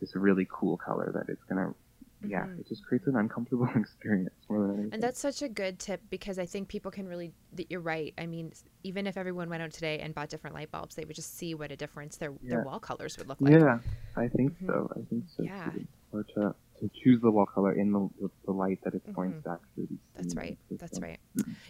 [0.00, 1.74] this really cool color that it's gonna.
[2.24, 2.60] Yeah, Mhm.
[2.60, 4.94] it just creates an uncomfortable experience more than anything.
[4.94, 7.32] and that's such a good tip because I think people can really.
[7.54, 8.14] That you're right.
[8.16, 11.16] I mean, even if everyone went out today and bought different light bulbs, they would
[11.16, 13.52] just see what a difference their their wall colors would look like.
[13.52, 13.78] yeah,
[14.16, 14.66] I think Mhm.
[14.66, 14.90] so.
[14.96, 15.42] I think so.
[15.42, 15.72] Yeah.
[16.12, 19.32] Or to to choose the wall color in the the, the light that it's going
[19.32, 19.42] Mhm.
[19.44, 19.98] to actually be.
[20.16, 20.58] That's right.
[20.72, 21.18] That's right.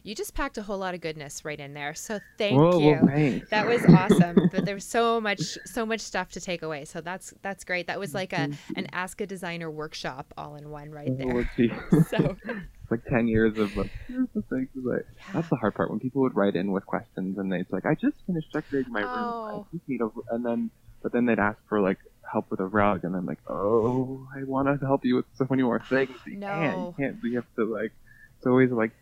[0.02, 1.94] You just packed a whole lot of goodness right in there.
[1.94, 2.98] So thank Whoa, you.
[3.02, 3.40] well.
[3.50, 4.48] That was awesome.
[4.50, 6.84] but there was so much so much stuff to take away.
[6.86, 7.86] So that's that's great.
[7.86, 11.34] That was like a an ask a designer workshop all in one right Oh, there.
[11.34, 12.08] let's.
[12.10, 15.22] So it's like ten years of like here's the things like yeah.
[15.34, 17.94] that's the hard part when people would write in with questions and they'd like I
[17.94, 19.66] just finished decorating my room Oh.
[19.70, 20.70] I just need a and then
[21.02, 21.98] but then they'd ask for like
[22.32, 25.46] help with a rug and I'm like oh I want to help you with so
[25.50, 26.48] many more things you No.
[26.48, 27.92] can't you can't you have to like
[28.38, 28.92] it's always like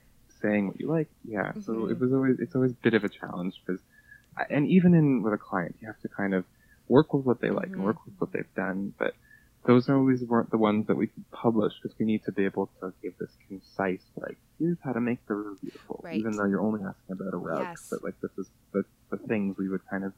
[0.43, 1.91] saying what you like yeah so Mhm.
[1.93, 3.81] it was always it's always a bit of a challenge because
[4.49, 6.45] and even in with a client you have to kind of
[6.89, 7.75] work with what they like Mhm.
[7.75, 9.15] and work with what they've done but
[9.67, 12.67] those always weren't the ones that we could publish because we need to be able
[12.81, 16.01] to give this concise, like, here's how to make the room beautiful.
[16.03, 16.17] Right.
[16.19, 17.87] Even though you're only asking about a rug, Yes.
[17.91, 20.15] but like this is the, the things we would kind of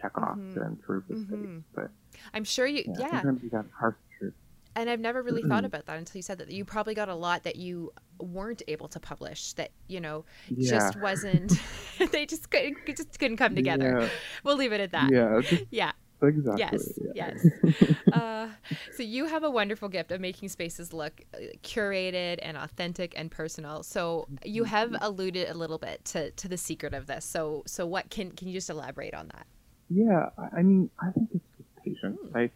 [0.00, 0.54] check off Mhm.
[0.54, 1.62] to improve the space.
[1.74, 1.90] But
[2.34, 3.10] I'm sure you yeah, yeah.
[3.22, 4.34] sometimes you got harsh truth.
[4.74, 6.50] And I've never really thought about that until you said that.
[6.50, 10.70] You probably got a lot that you weren't able to publish that, you know, Yeah.
[10.70, 11.52] just wasn't
[12.12, 14.00] they just couldn't just couldn't come together.
[14.02, 14.08] Yeah,
[14.44, 15.10] We'll leave it at that.
[15.10, 15.40] yeah,
[15.70, 15.92] Yeah.
[16.22, 16.58] exactly.
[16.58, 17.34] Yes, yeah.
[17.34, 17.96] yes.
[18.12, 18.48] Uh,
[18.94, 23.30] so you have a wonderful gift of making spaces look uh, curated and authentic and
[23.30, 23.82] personal.
[23.82, 27.24] So you have alluded a little bit to, to the secret of this.
[27.24, 29.46] So so what can can you just elaborate on that?
[29.88, 32.18] Yeah, I- mean, I think it's just patience.
[32.30, 32.36] Hmm.
[32.36, 32.50] I,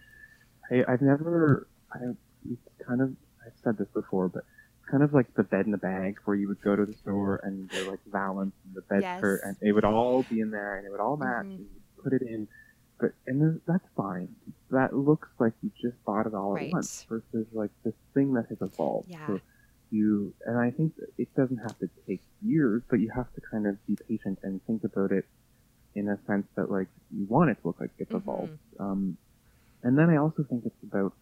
[0.70, 1.66] I, I've never.
[1.92, 1.98] I,
[2.50, 3.14] it's kind of.
[3.44, 4.44] I've said this before, but
[4.80, 6.92] it's kind of like the bed in the bag where you would go to the
[6.94, 9.22] store and they're like valance and the bed Yes.
[9.44, 11.50] and it would all be in there and it would all match Mhm.
[11.56, 12.48] and you put it in.
[12.98, 14.34] But and that's fine.
[14.70, 16.66] That looks like you just bought it all Right.
[16.66, 19.08] at once versus like this thing that has evolved.
[19.10, 19.26] Yeah.
[19.26, 19.40] So
[19.90, 23.66] you and I think it doesn't have to take years, but you have to kind
[23.66, 25.24] of be patient and think about it
[25.94, 28.22] in a sense that like you want it to look like it's Mhm.
[28.22, 28.52] evolved.
[28.80, 29.18] Um,
[29.82, 31.12] and then I also think it's about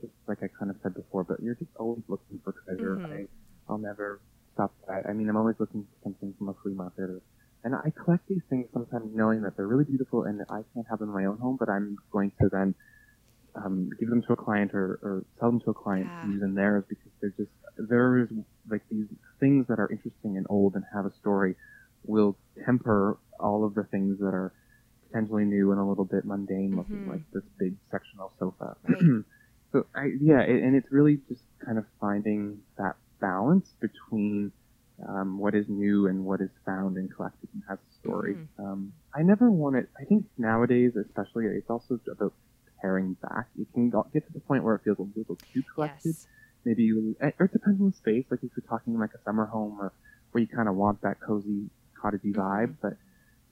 [0.00, 3.00] just like I kind of said before, but you're just always looking for treasure.
[3.00, 3.04] Mhm.
[3.04, 3.26] I,
[3.68, 4.22] I'll never
[4.54, 5.04] stop that.
[5.08, 7.22] I mean, I'm always looking for something from a flea market, or,
[7.64, 10.86] and I collect these things sometimes knowing that they're really beautiful and that I can't
[10.90, 12.74] have them in my own home, but I'm going to then
[13.56, 16.20] um, give them to a client or, or sell them to a client Yeah.
[16.20, 17.50] to use in theirs because they're just
[17.88, 18.30] there's
[18.70, 19.06] like these
[19.40, 21.54] things that are interesting and old and have a story
[22.04, 24.52] will temper all of the things that are
[25.14, 27.08] potentially new and a little bit mundane looking Mhm.
[27.08, 28.76] like this big sectional sofa.
[28.88, 29.24] Right.
[29.72, 34.52] so I yeah, it, and it's really just kind of finding that balance between
[35.08, 38.34] um, what is new and what is found and collected and has a story.
[38.34, 38.48] Mhm.
[38.58, 39.88] Um, I never want it.
[40.00, 42.32] I think nowadays, especially, it's also about
[42.80, 43.46] paring back.
[43.56, 46.14] You can get to the point where it feels a little too collected.
[46.16, 46.26] Yes.
[46.64, 48.24] Maybe you, eh, or it depends on the space.
[48.30, 49.92] Like if you're talking like a summer home or
[50.32, 51.70] where you kind of want that cozy
[52.02, 52.34] cottagey Mhm.
[52.34, 52.94] vibe, but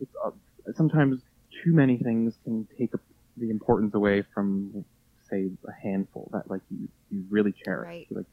[0.01, 0.31] it's uh,
[0.75, 1.23] sometimes
[1.63, 2.91] too many things can take
[3.37, 4.85] the importance away from
[5.31, 7.87] say a handful that like you you really cherish.
[7.89, 8.07] Right.
[8.11, 8.27] Like,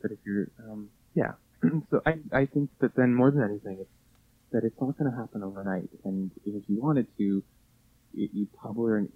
[0.00, 1.32] but if you're um, yeah,
[1.90, 3.90] so I I think that then more than anything, it's
[4.52, 7.42] that it's not going to happen overnight, and if you wanted to,
[8.14, 9.08] it, you probably are, and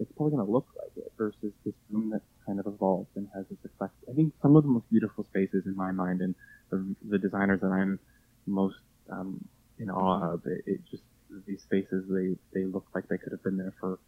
[0.00, 3.28] it's probably going to look like it versus this room that kind of evolved and
[3.34, 3.92] has this effect.
[4.10, 6.34] I think some of the most beautiful spaces in my mind, and
[6.70, 7.98] the, the designers that I'm
[8.46, 8.78] most
[9.10, 9.44] um,
[9.78, 11.02] in awe of, it, it just
[11.46, 13.98] these spaces they they look like they could have been there for.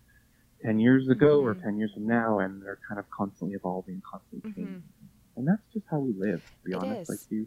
[0.62, 1.62] 10 years ago or Mhm.
[1.62, 4.82] 10 years from now and they're kind of constantly evolving constantly changing Mhm.
[5.36, 7.08] and that's just how we live to be It honest is.
[7.08, 7.46] like you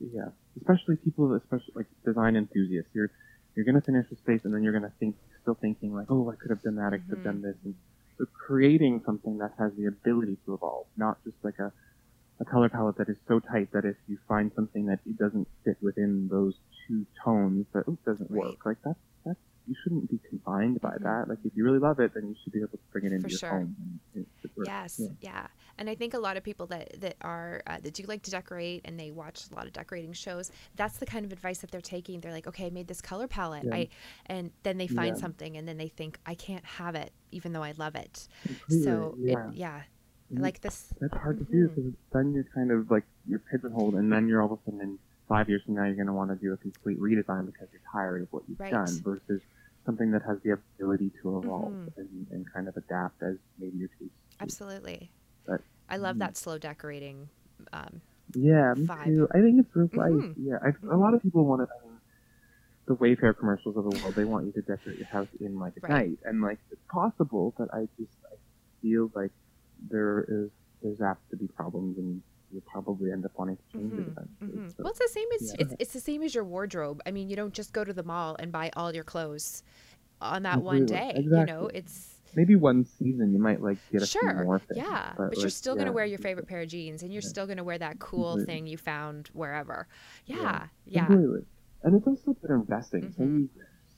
[0.00, 3.10] yeah especially people especially like design enthusiasts you're
[3.54, 6.36] you're gonna finish a space and then you're gonna think still thinking like oh i
[6.36, 7.24] could have done that i could have Mhm.
[7.24, 7.74] done this and
[8.18, 11.72] so creating something that has the ability to evolve not just like a
[12.40, 15.46] a color palette that is so tight that if you find something that it doesn't
[15.64, 16.54] fit within those
[16.88, 18.44] two tones that oh, doesn't Right.
[18.44, 21.02] work like that's that's you shouldn't be confined by Mhm.
[21.04, 23.12] that like if you really love it then you should be able to bring it
[23.12, 23.50] into For your sure.
[23.50, 23.76] home
[24.14, 24.28] and it.
[24.66, 25.08] Yes, Yeah.
[25.20, 25.46] yeah.
[25.78, 28.30] and I think a lot of people that that are uh, that do like to
[28.30, 30.50] decorate and they watch a lot of decorating shows.
[30.76, 32.20] That's the kind of advice that they're taking.
[32.20, 33.74] They're like, okay, I made this color palette, Yeah.
[33.74, 33.88] I,
[34.26, 35.20] and then they find Yeah.
[35.20, 38.26] something, and then they think I can't have it, even though I love it.
[38.42, 39.48] Completely, So yeah.
[39.48, 39.82] it, yeah.
[40.40, 40.92] Like this.
[41.00, 44.40] That's hard to do because then you're kind of like you're pigeonholed, and then you're
[44.42, 46.52] all of a sudden in five years from now you're going to want to do
[46.52, 48.72] a complete redesign because you're tired of what you've Right.
[48.72, 49.40] done versus
[49.86, 51.96] something that has the ability to evolve Mhm.
[51.96, 54.12] and, and kind of adapt as maybe your taste.
[54.40, 55.10] Absolutely.
[55.46, 56.20] But- I love Mhm.
[56.20, 57.28] that slow decorating.
[57.72, 58.00] Um,
[58.34, 59.04] Yeah, me vibe.
[59.04, 59.28] too.
[59.32, 60.12] I think it's real life.
[60.12, 60.34] Mhm.
[60.36, 61.74] Yeah, I, a lot of people want to.
[61.74, 61.98] I mean,
[62.86, 65.74] the Wayfair commercials of the world, they want you to decorate your house in like
[65.76, 65.90] a Right.
[66.10, 68.36] night, and like it's possible, but I just I
[68.80, 69.30] feel like
[69.90, 70.50] there is
[70.82, 72.20] there's apt to be problems, and
[72.50, 74.60] you'll probably end up wanting to change it Mhm, eventually.
[74.62, 74.68] mhm.
[74.76, 75.54] So- Well, it's the same as yeah.
[75.60, 77.00] it's, it's the same as your wardrobe.
[77.06, 79.62] I mean, you don't just go to the mall and buy all your clothes
[80.20, 81.12] on that one Completely.
[81.14, 81.20] day.
[81.22, 84.76] You know, it's maybe one season you might like get a sure, few more things.
[84.78, 85.80] yeah, but, you're like, still yeah.
[85.84, 87.28] gonna wear your favorite pair of jeans, and you're Yeah.
[87.28, 88.54] still gonna wear that cool Completely.
[88.54, 89.86] thing you found wherever.
[90.26, 90.36] Yeah.
[90.36, 91.44] Yeah, yeah, Completely.
[91.84, 93.12] And it's also better investing.
[93.12, 93.38] Say Mhm.
[93.40, 93.50] you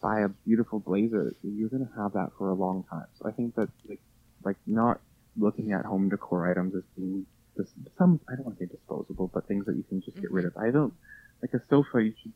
[0.03, 3.07] buy a beautiful blazer, you're gonna have that for a long time.
[3.15, 4.01] So I think that like
[4.45, 5.01] like not
[5.37, 7.27] looking at home decor items as being
[7.57, 10.31] dis- some I don't want to say disposable, but things that you can just get
[10.31, 10.59] rid Mm-hmm.
[10.59, 10.65] of.
[10.65, 10.95] I don't
[11.43, 12.03] like a sofa.
[12.03, 12.33] You should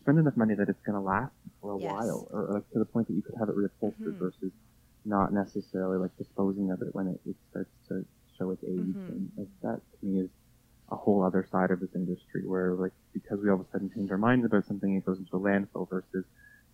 [0.00, 1.90] spend enough money that it's gonna last for a Yes.
[1.90, 4.18] while, or like to the point that you could have it reupholstered Mhm.
[4.18, 4.52] versus
[5.04, 8.04] not necessarily like disposing of it when it, it starts to
[8.38, 8.96] show its age.
[8.96, 9.08] Mhm.
[9.08, 10.30] And like that to me is
[10.90, 13.90] a whole other side of this industry where like because we all of a sudden
[13.94, 16.24] change our minds about something it goes into a landfill versus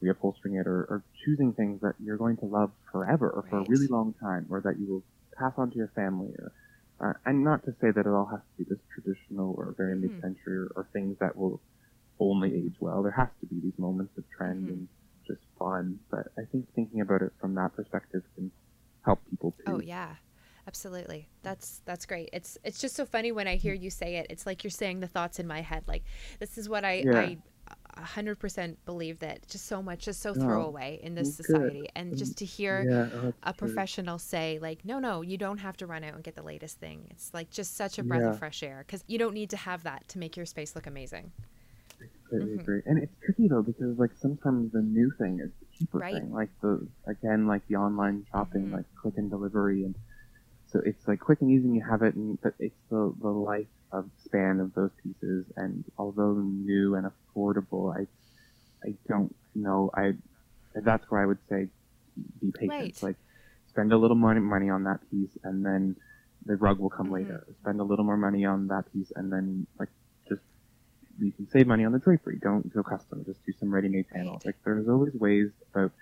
[0.02, 3.64] reupholstering it or, or choosing things that you're going to love forever or for a
[3.68, 5.02] really long time or that you will
[5.38, 6.52] pass on to your family or
[7.00, 9.94] uh, and not to say that it all has to be this traditional or very
[9.96, 10.00] Mhm.
[10.02, 11.60] mid-century or, or things that will
[12.20, 14.68] only age well there has to be these moments of trend Mhm.
[14.68, 14.88] and
[15.26, 18.50] just fun but i think thinking about it from that perspective can
[19.04, 20.16] help people too Oh yeah,
[20.66, 21.28] absolutely.
[21.42, 22.30] That's that's great.
[22.32, 24.26] It's it's just so funny when I hear you say it.
[24.30, 25.84] It's like you're saying the thoughts in my head.
[25.88, 26.04] Like
[26.38, 27.12] this is what I Yeah.
[27.18, 27.38] I
[27.96, 31.72] a hundred percent believe that just so much is so Oh, throwaway in this good.
[31.72, 35.36] society, and Mm, just to hear yeah oh, a professional say like no no you
[35.38, 38.04] don't have to run out and get the latest thing it's like just such a
[38.04, 40.74] breath of fresh air because you don't need to have that to make your space
[40.74, 41.32] look amazing
[42.28, 42.56] completely Mhm.
[42.56, 42.80] agree.
[42.86, 46.10] And it's tricky though because like sometimes the new thing is the cheaper Right.
[46.10, 48.72] thing, like the again like the online shopping, Mhm.
[48.72, 49.94] like click and delivery, and
[50.66, 53.28] so it's like quick and easy and you have it and but it's the, the
[53.28, 58.02] life of span of those pieces and although new and affordable i
[58.88, 60.12] i don't know i
[60.84, 61.68] that's where i would say
[62.40, 63.02] be patient Right.
[63.02, 63.16] like
[63.68, 65.96] spend a little money money on that piece and then
[66.46, 67.12] the rug will come Mhm.
[67.12, 69.90] later spend a little more money on that piece and then like
[70.28, 70.42] just
[71.18, 74.42] you can save money on the drapery don't go custom just do some ready-made panels
[74.44, 74.46] Right.
[74.46, 75.92] like there's always ways about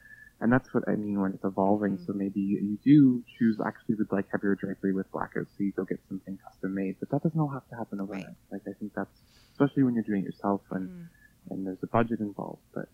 [0.42, 1.96] and that's what I mean when it's evolving.
[1.96, 2.06] Mhm.
[2.06, 5.84] So maybe you, do choose actually would like heavier drapery with blackouts, so you go
[5.84, 6.96] get something custom made.
[7.00, 8.26] But that doesn't all have to happen overnight.
[8.26, 8.36] Right.
[8.50, 9.16] Like I think that's
[9.52, 11.08] especially when you're doing it yourself and Mm.
[11.50, 12.62] and there's a budget involved.
[12.74, 12.88] But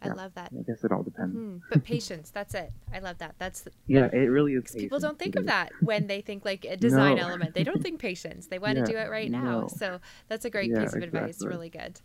[0.00, 0.14] I Yeah.
[0.14, 0.52] love that.
[0.52, 1.36] I guess it all depends.
[1.36, 1.62] Mhm.
[1.70, 2.72] But patience, that's it.
[2.92, 3.34] I love that.
[3.38, 4.72] That's Yeah, it really is.
[4.74, 7.22] people don't think of that when they think like a design No.
[7.22, 7.54] element.
[7.54, 8.46] They don't think patience.
[8.46, 9.66] They want Yeah, to do it right now.
[9.66, 11.44] So that's a great Yeah, piece of advice.
[11.44, 12.00] Really good.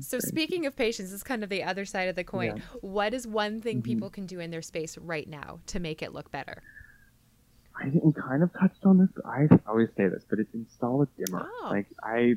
[0.00, 2.56] So speaking of patience, is kind of the other side of the coin.
[2.56, 2.62] Yeah.
[2.80, 3.84] What is one thing Mhm.
[3.84, 6.62] people can do in their space right now to make it look better?
[7.78, 9.08] I didn't kind of touched on this.
[9.24, 11.46] I always say this, but it's install a dimmer.
[11.46, 11.68] Oh.
[11.70, 12.36] Like I,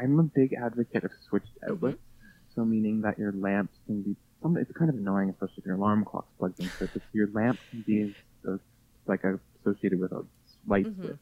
[0.00, 1.72] I'm a big advocate of switched Mm-hmm.
[1.74, 1.98] outlets.
[2.54, 4.16] So meaning that your lamps can be.
[4.42, 6.90] Some, it's kind of annoying, especially if your alarm clock's plugged into it.
[6.92, 8.14] But your lamp can be
[8.48, 8.56] uh,
[9.06, 10.24] like a, associated with a
[10.66, 10.96] light Mhm.
[11.04, 11.16] switch.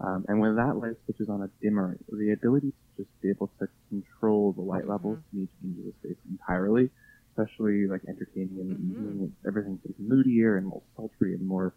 [0.00, 3.30] Um, and when that light switch is on a dimmer, the ability to just be
[3.30, 5.30] able to control the light levels Mm-hmm.
[5.30, 6.90] to me changes the space entirely.
[7.36, 8.92] Especially like entertaining in the Mhm.
[8.92, 11.74] evening, everything's just moodier and more sultry and more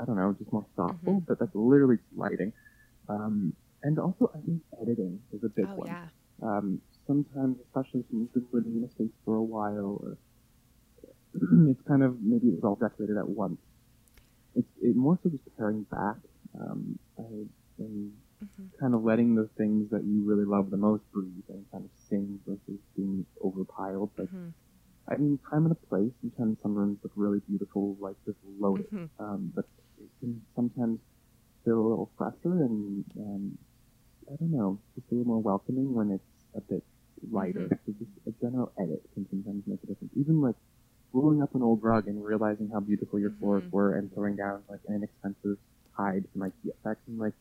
[0.00, 1.26] I don't know, just more thoughtful, Mhm.
[1.26, 2.52] but that's literally lighting.
[3.08, 5.88] Um, and also, I think editing is a big Oh one.
[5.88, 6.08] yeah.
[6.42, 10.18] Um, sometimes, especially if you've been living in a space for a while, or
[11.70, 13.58] it's kind of maybe it was all decorated at once.
[14.54, 16.16] It's it more so just paring back
[16.60, 16.98] um,
[17.80, 18.17] Mhm.
[18.80, 21.90] Kind of letting the things that you really love the most breathe and kind of
[22.08, 24.10] sing versus being overpiled.
[24.18, 24.54] Like, Mhm.
[25.08, 26.12] I mean, time and a place.
[26.20, 29.10] Sometimes some rooms look really beautiful, like just loaded Mhm.
[29.18, 29.64] um, but
[29.98, 31.00] it can sometimes
[31.64, 33.58] feel a little fresher and um,
[34.30, 36.84] I don't know, just a little more welcoming when it's a bit
[37.32, 37.68] lighter.
[37.68, 37.78] Mhm.
[37.86, 40.12] So just a general edit can sometimes make a difference.
[40.16, 40.56] Even like
[41.12, 43.72] rolling up an old rug and realizing how beautiful your floors Mhm.
[43.72, 45.58] were and throwing down like an inexpensive
[45.96, 47.34] hide from IKEA that can like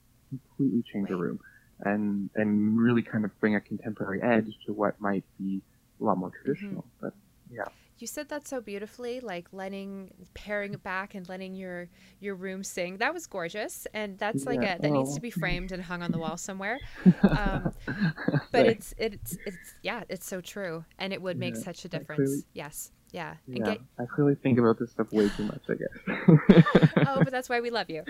[0.58, 1.40] completely change a room
[1.82, 5.62] and and really kind of bring a contemporary edge to what might be
[6.02, 6.82] a lot more traditional.
[6.82, 7.02] Mm-hmm.
[7.02, 7.14] But
[7.52, 7.66] yeah.
[8.00, 11.90] You said that so beautifully, like letting pairing it back and letting your
[12.20, 12.98] your room sing.
[12.98, 14.76] That was gorgeous, and that's like Yeah.
[14.76, 15.22] a that needs to Oh.
[15.22, 16.78] be framed and hung on the wall somewhere.
[17.24, 17.74] Um,
[18.52, 21.90] but it's it's it's yeah, it's so true, and it would make Yeah, such a
[21.90, 22.18] difference.
[22.30, 23.36] clearly- yes, yeah.
[23.48, 25.98] Yeah, get, I clearly think about this stuff way too much, I guess.
[27.08, 28.04] oh, but that's why we love you.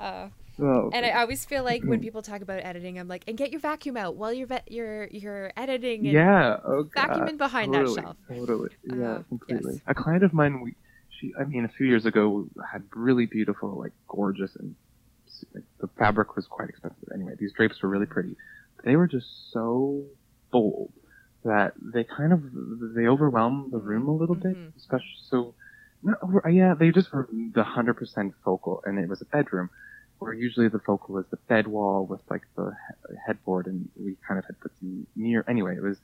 [0.00, 2.02] Uh, well, and I always feel like when Mhm.
[2.02, 5.06] people talk about editing, I'm like, and get your vacuum out while you're ve- you're
[5.10, 6.00] you're editing.
[6.06, 8.16] And yeah, oh god, vacuuming behind that shelf.
[8.28, 9.74] Totally, yeah, Uh, completely.
[9.74, 9.82] yes.
[9.86, 10.74] A client of mine, we,
[11.10, 14.74] she, I mean, a few years ago, had really beautiful, like gorgeous, and
[15.54, 17.08] like, the fabric was quite expensive.
[17.14, 18.36] Anyway, these drapes were really pretty.
[18.84, 20.04] They were just so
[20.50, 20.92] bold
[21.44, 22.42] that they kind of
[22.94, 24.76] they overwhelmed the room a little bit, Mhm.
[24.76, 25.54] especially so.
[26.00, 29.68] Not over, yeah, they just were the hundred percent focal, and it was a bedroom
[30.18, 32.72] where usually the focal is the bed wall with like the
[33.26, 35.44] headboard, and we kind of had put some near.
[35.48, 35.98] Anyway, it was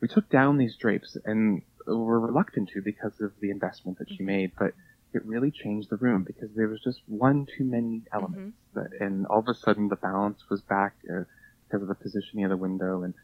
[0.00, 4.22] we took down these drapes and were reluctant to because of the investment that she
[4.22, 4.26] Mhm.
[4.26, 4.74] made, but
[5.12, 9.26] it really changed the room because there was just one too many elements, that, and
[9.26, 11.24] all of a sudden the balance was back uh,
[11.66, 13.14] because of the positioning of the window, and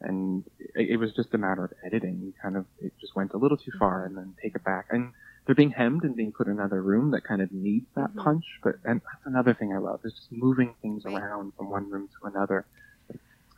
[0.00, 2.20] and it, it was just a matter of editing.
[2.20, 4.86] You kind of it just went a little too far, and then take it back,
[4.90, 5.12] and
[5.46, 8.24] they're being hemmed and being put in another room that kind of needs that Mhm.
[8.24, 8.44] punch.
[8.62, 11.14] But and that's another thing I love is just moving things Right.
[11.22, 12.66] around from one room to another.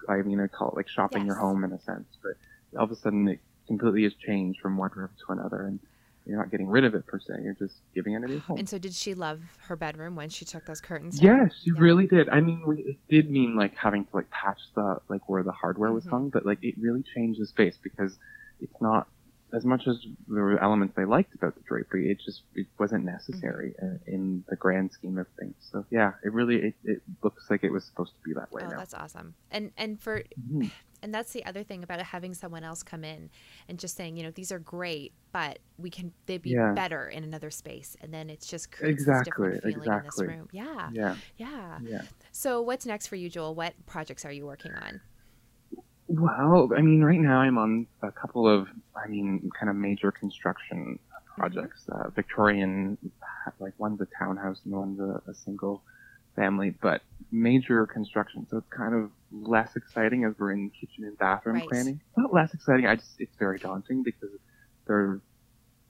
[0.09, 2.33] I mean, I call it like shopping your home in a sense, but
[2.79, 5.81] all of a sudden it completely has changed from one room to another, and
[6.25, 7.35] you're not getting rid of it per se.
[7.43, 8.59] You're just giving it a new home.
[8.59, 11.19] And so, did she love her bedroom when she took those curtains?
[11.19, 11.39] down?
[11.41, 11.81] Yes, she Yeah.
[11.81, 12.29] really did.
[12.29, 15.53] I mean, we, it did mean like having to like patch the like where the
[15.53, 16.11] hardware was Mhm.
[16.11, 18.19] hung, but like it really changed the space because
[18.61, 19.09] it's not
[19.53, 19.97] as much as
[20.29, 22.11] there were elements they liked about the drapery.
[22.11, 23.95] It just it wasn't necessary Mm-hmm.
[23.95, 25.55] uh, in the grand scheme of things.
[25.73, 28.63] So yeah, it really it, it looks like it was supposed to be that way
[28.65, 28.77] Oh, now.
[28.79, 29.35] that's awesome.
[29.51, 30.71] And and for Mhm.
[31.03, 33.31] and that's the other thing about having someone else come in
[33.69, 36.73] and just saying, you know, these are great, but we can they'd be Yeah.
[36.75, 40.21] better in another space, and then it's just creates Exactly, this different feeling in this
[40.21, 40.49] room.
[40.53, 41.79] Yeah, Yeah, yeah.
[41.83, 42.03] yeah.
[42.33, 43.55] So what's next for you, Joel?
[43.55, 45.01] What projects are you working on?
[46.09, 50.11] Well, I mean, right now I'm on a couple of, I mean, kind of major
[50.11, 50.99] construction
[51.37, 51.85] projects.
[51.93, 52.97] Uh, Victorian,
[53.61, 55.85] like one's a townhouse and one's a, a single
[56.35, 58.47] family, but major construction.
[58.49, 61.69] So it's kind of less exciting as we're in kitchen and bathroom Right.
[61.69, 62.01] planning.
[62.01, 62.87] It's not less exciting.
[62.87, 64.31] I just, it's very daunting because
[64.87, 65.21] they're,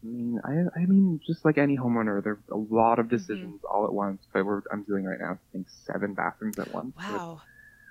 [0.03, 3.85] I mean, I, I mean, just like any homeowner, there's a lot of decisions all
[3.87, 4.27] at once.
[4.33, 6.95] But we're, I'm doing right now, I think seven bathrooms at once.
[7.07, 7.43] So Wow.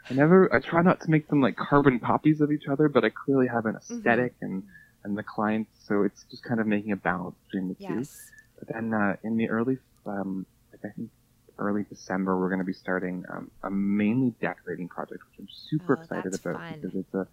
[0.10, 3.04] I never, I try not to make them like carbon copies of each other, but
[3.04, 4.64] I clearly have an esthetic and
[5.04, 8.08] and the clients, so it's just kind of making a balance between the two.
[8.60, 11.10] But then uh, in the early, um, like I think
[11.60, 15.98] early December, we're going to be starting um, a mainly decorating project, which I'm super
[15.98, 16.82] Oh, excited about fun.
[16.82, 17.28] because it's a,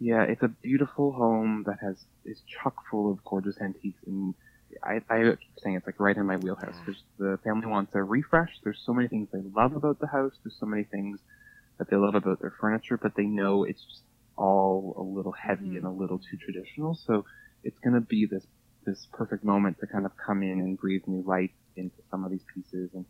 [0.00, 4.34] yeah, it's a beautiful home that has is chock full of gorgeous antiques, and
[4.82, 6.80] I, I keep saying it's like right in my wheelhouse Yeah.
[6.86, 8.50] because the family wants a refresh.
[8.64, 10.32] There's so many things they love about the house.
[10.44, 11.20] There's so many things
[11.78, 14.02] that they love about their furniture, but they know it's just
[14.36, 15.76] all a little heavy Mhm.
[15.78, 16.94] and a little too traditional.
[16.94, 17.24] So
[17.64, 18.46] it's going to be this
[18.84, 22.32] this perfect moment to kind of come in and breathe new life into some of
[22.32, 22.90] these pieces.
[22.94, 23.04] And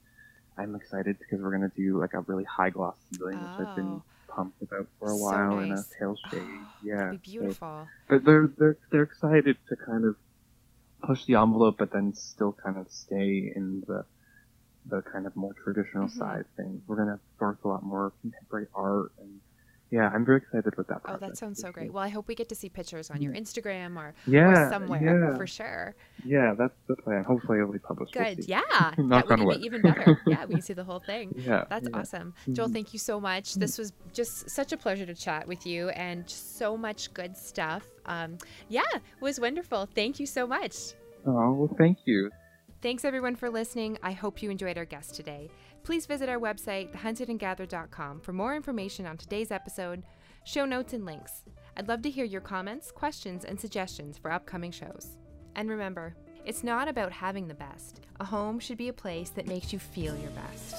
[0.59, 3.75] I'm excited because we're going to do like a really high gloss ceiling, which I've
[3.77, 4.03] been Oh.
[4.29, 5.93] pumped about for a So while in a nice.
[5.99, 6.43] pale shade.
[6.43, 7.89] Oh, yeah, That'd be so- beautiful.
[8.09, 10.17] but they're they're they're excited to kind of
[11.03, 14.05] push the envelope, but then still kind of stay in the
[14.87, 16.19] the kind of more traditional Mhm.
[16.19, 16.83] side things.
[16.87, 19.41] We're gonna source a lot more contemporary art, and
[19.91, 21.03] yeah, I'm very excited with that.
[21.05, 21.93] Oh, that sounds so great.
[21.93, 25.29] Well, I hope we get to see pictures on your Instagram or, yeah, or somewhere
[25.31, 25.95] yeah, for sure.
[26.25, 26.55] yeah.
[26.55, 27.25] That's the plan.
[27.25, 28.15] Hopefully, it'll be published.
[28.17, 28.45] We'll Good.
[28.45, 28.51] see.
[28.53, 28.63] Yeah.
[28.97, 30.19] that would be even better.
[30.27, 31.35] Yeah, we can see the whole thing.
[31.37, 31.99] Yeah, That's yeah.
[31.99, 32.33] awesome.
[32.51, 32.73] Joel, Mhm.
[32.73, 33.55] thank you so much.
[33.55, 37.87] This was just such a pleasure to chat with you and so much good stuff.
[38.07, 38.39] Um,
[38.71, 39.87] yeah, it was wonderful.
[39.95, 40.95] Thank you so much.
[41.27, 42.31] Oh well, thank you.
[42.83, 43.97] Thanks everyone for listening.
[44.03, 45.53] I hope you enjoyed our guest today.
[45.85, 50.03] Please visit our website, thehuntedandgathered.com, for more information on today's episode,
[50.43, 51.45] show notes, and links.
[51.77, 55.17] I'd love to hear your comments, questions, and suggestions for upcoming shows.
[55.55, 58.01] And remember, it's not about having the best.
[58.19, 60.75] A home should be a place that makes you feel your best.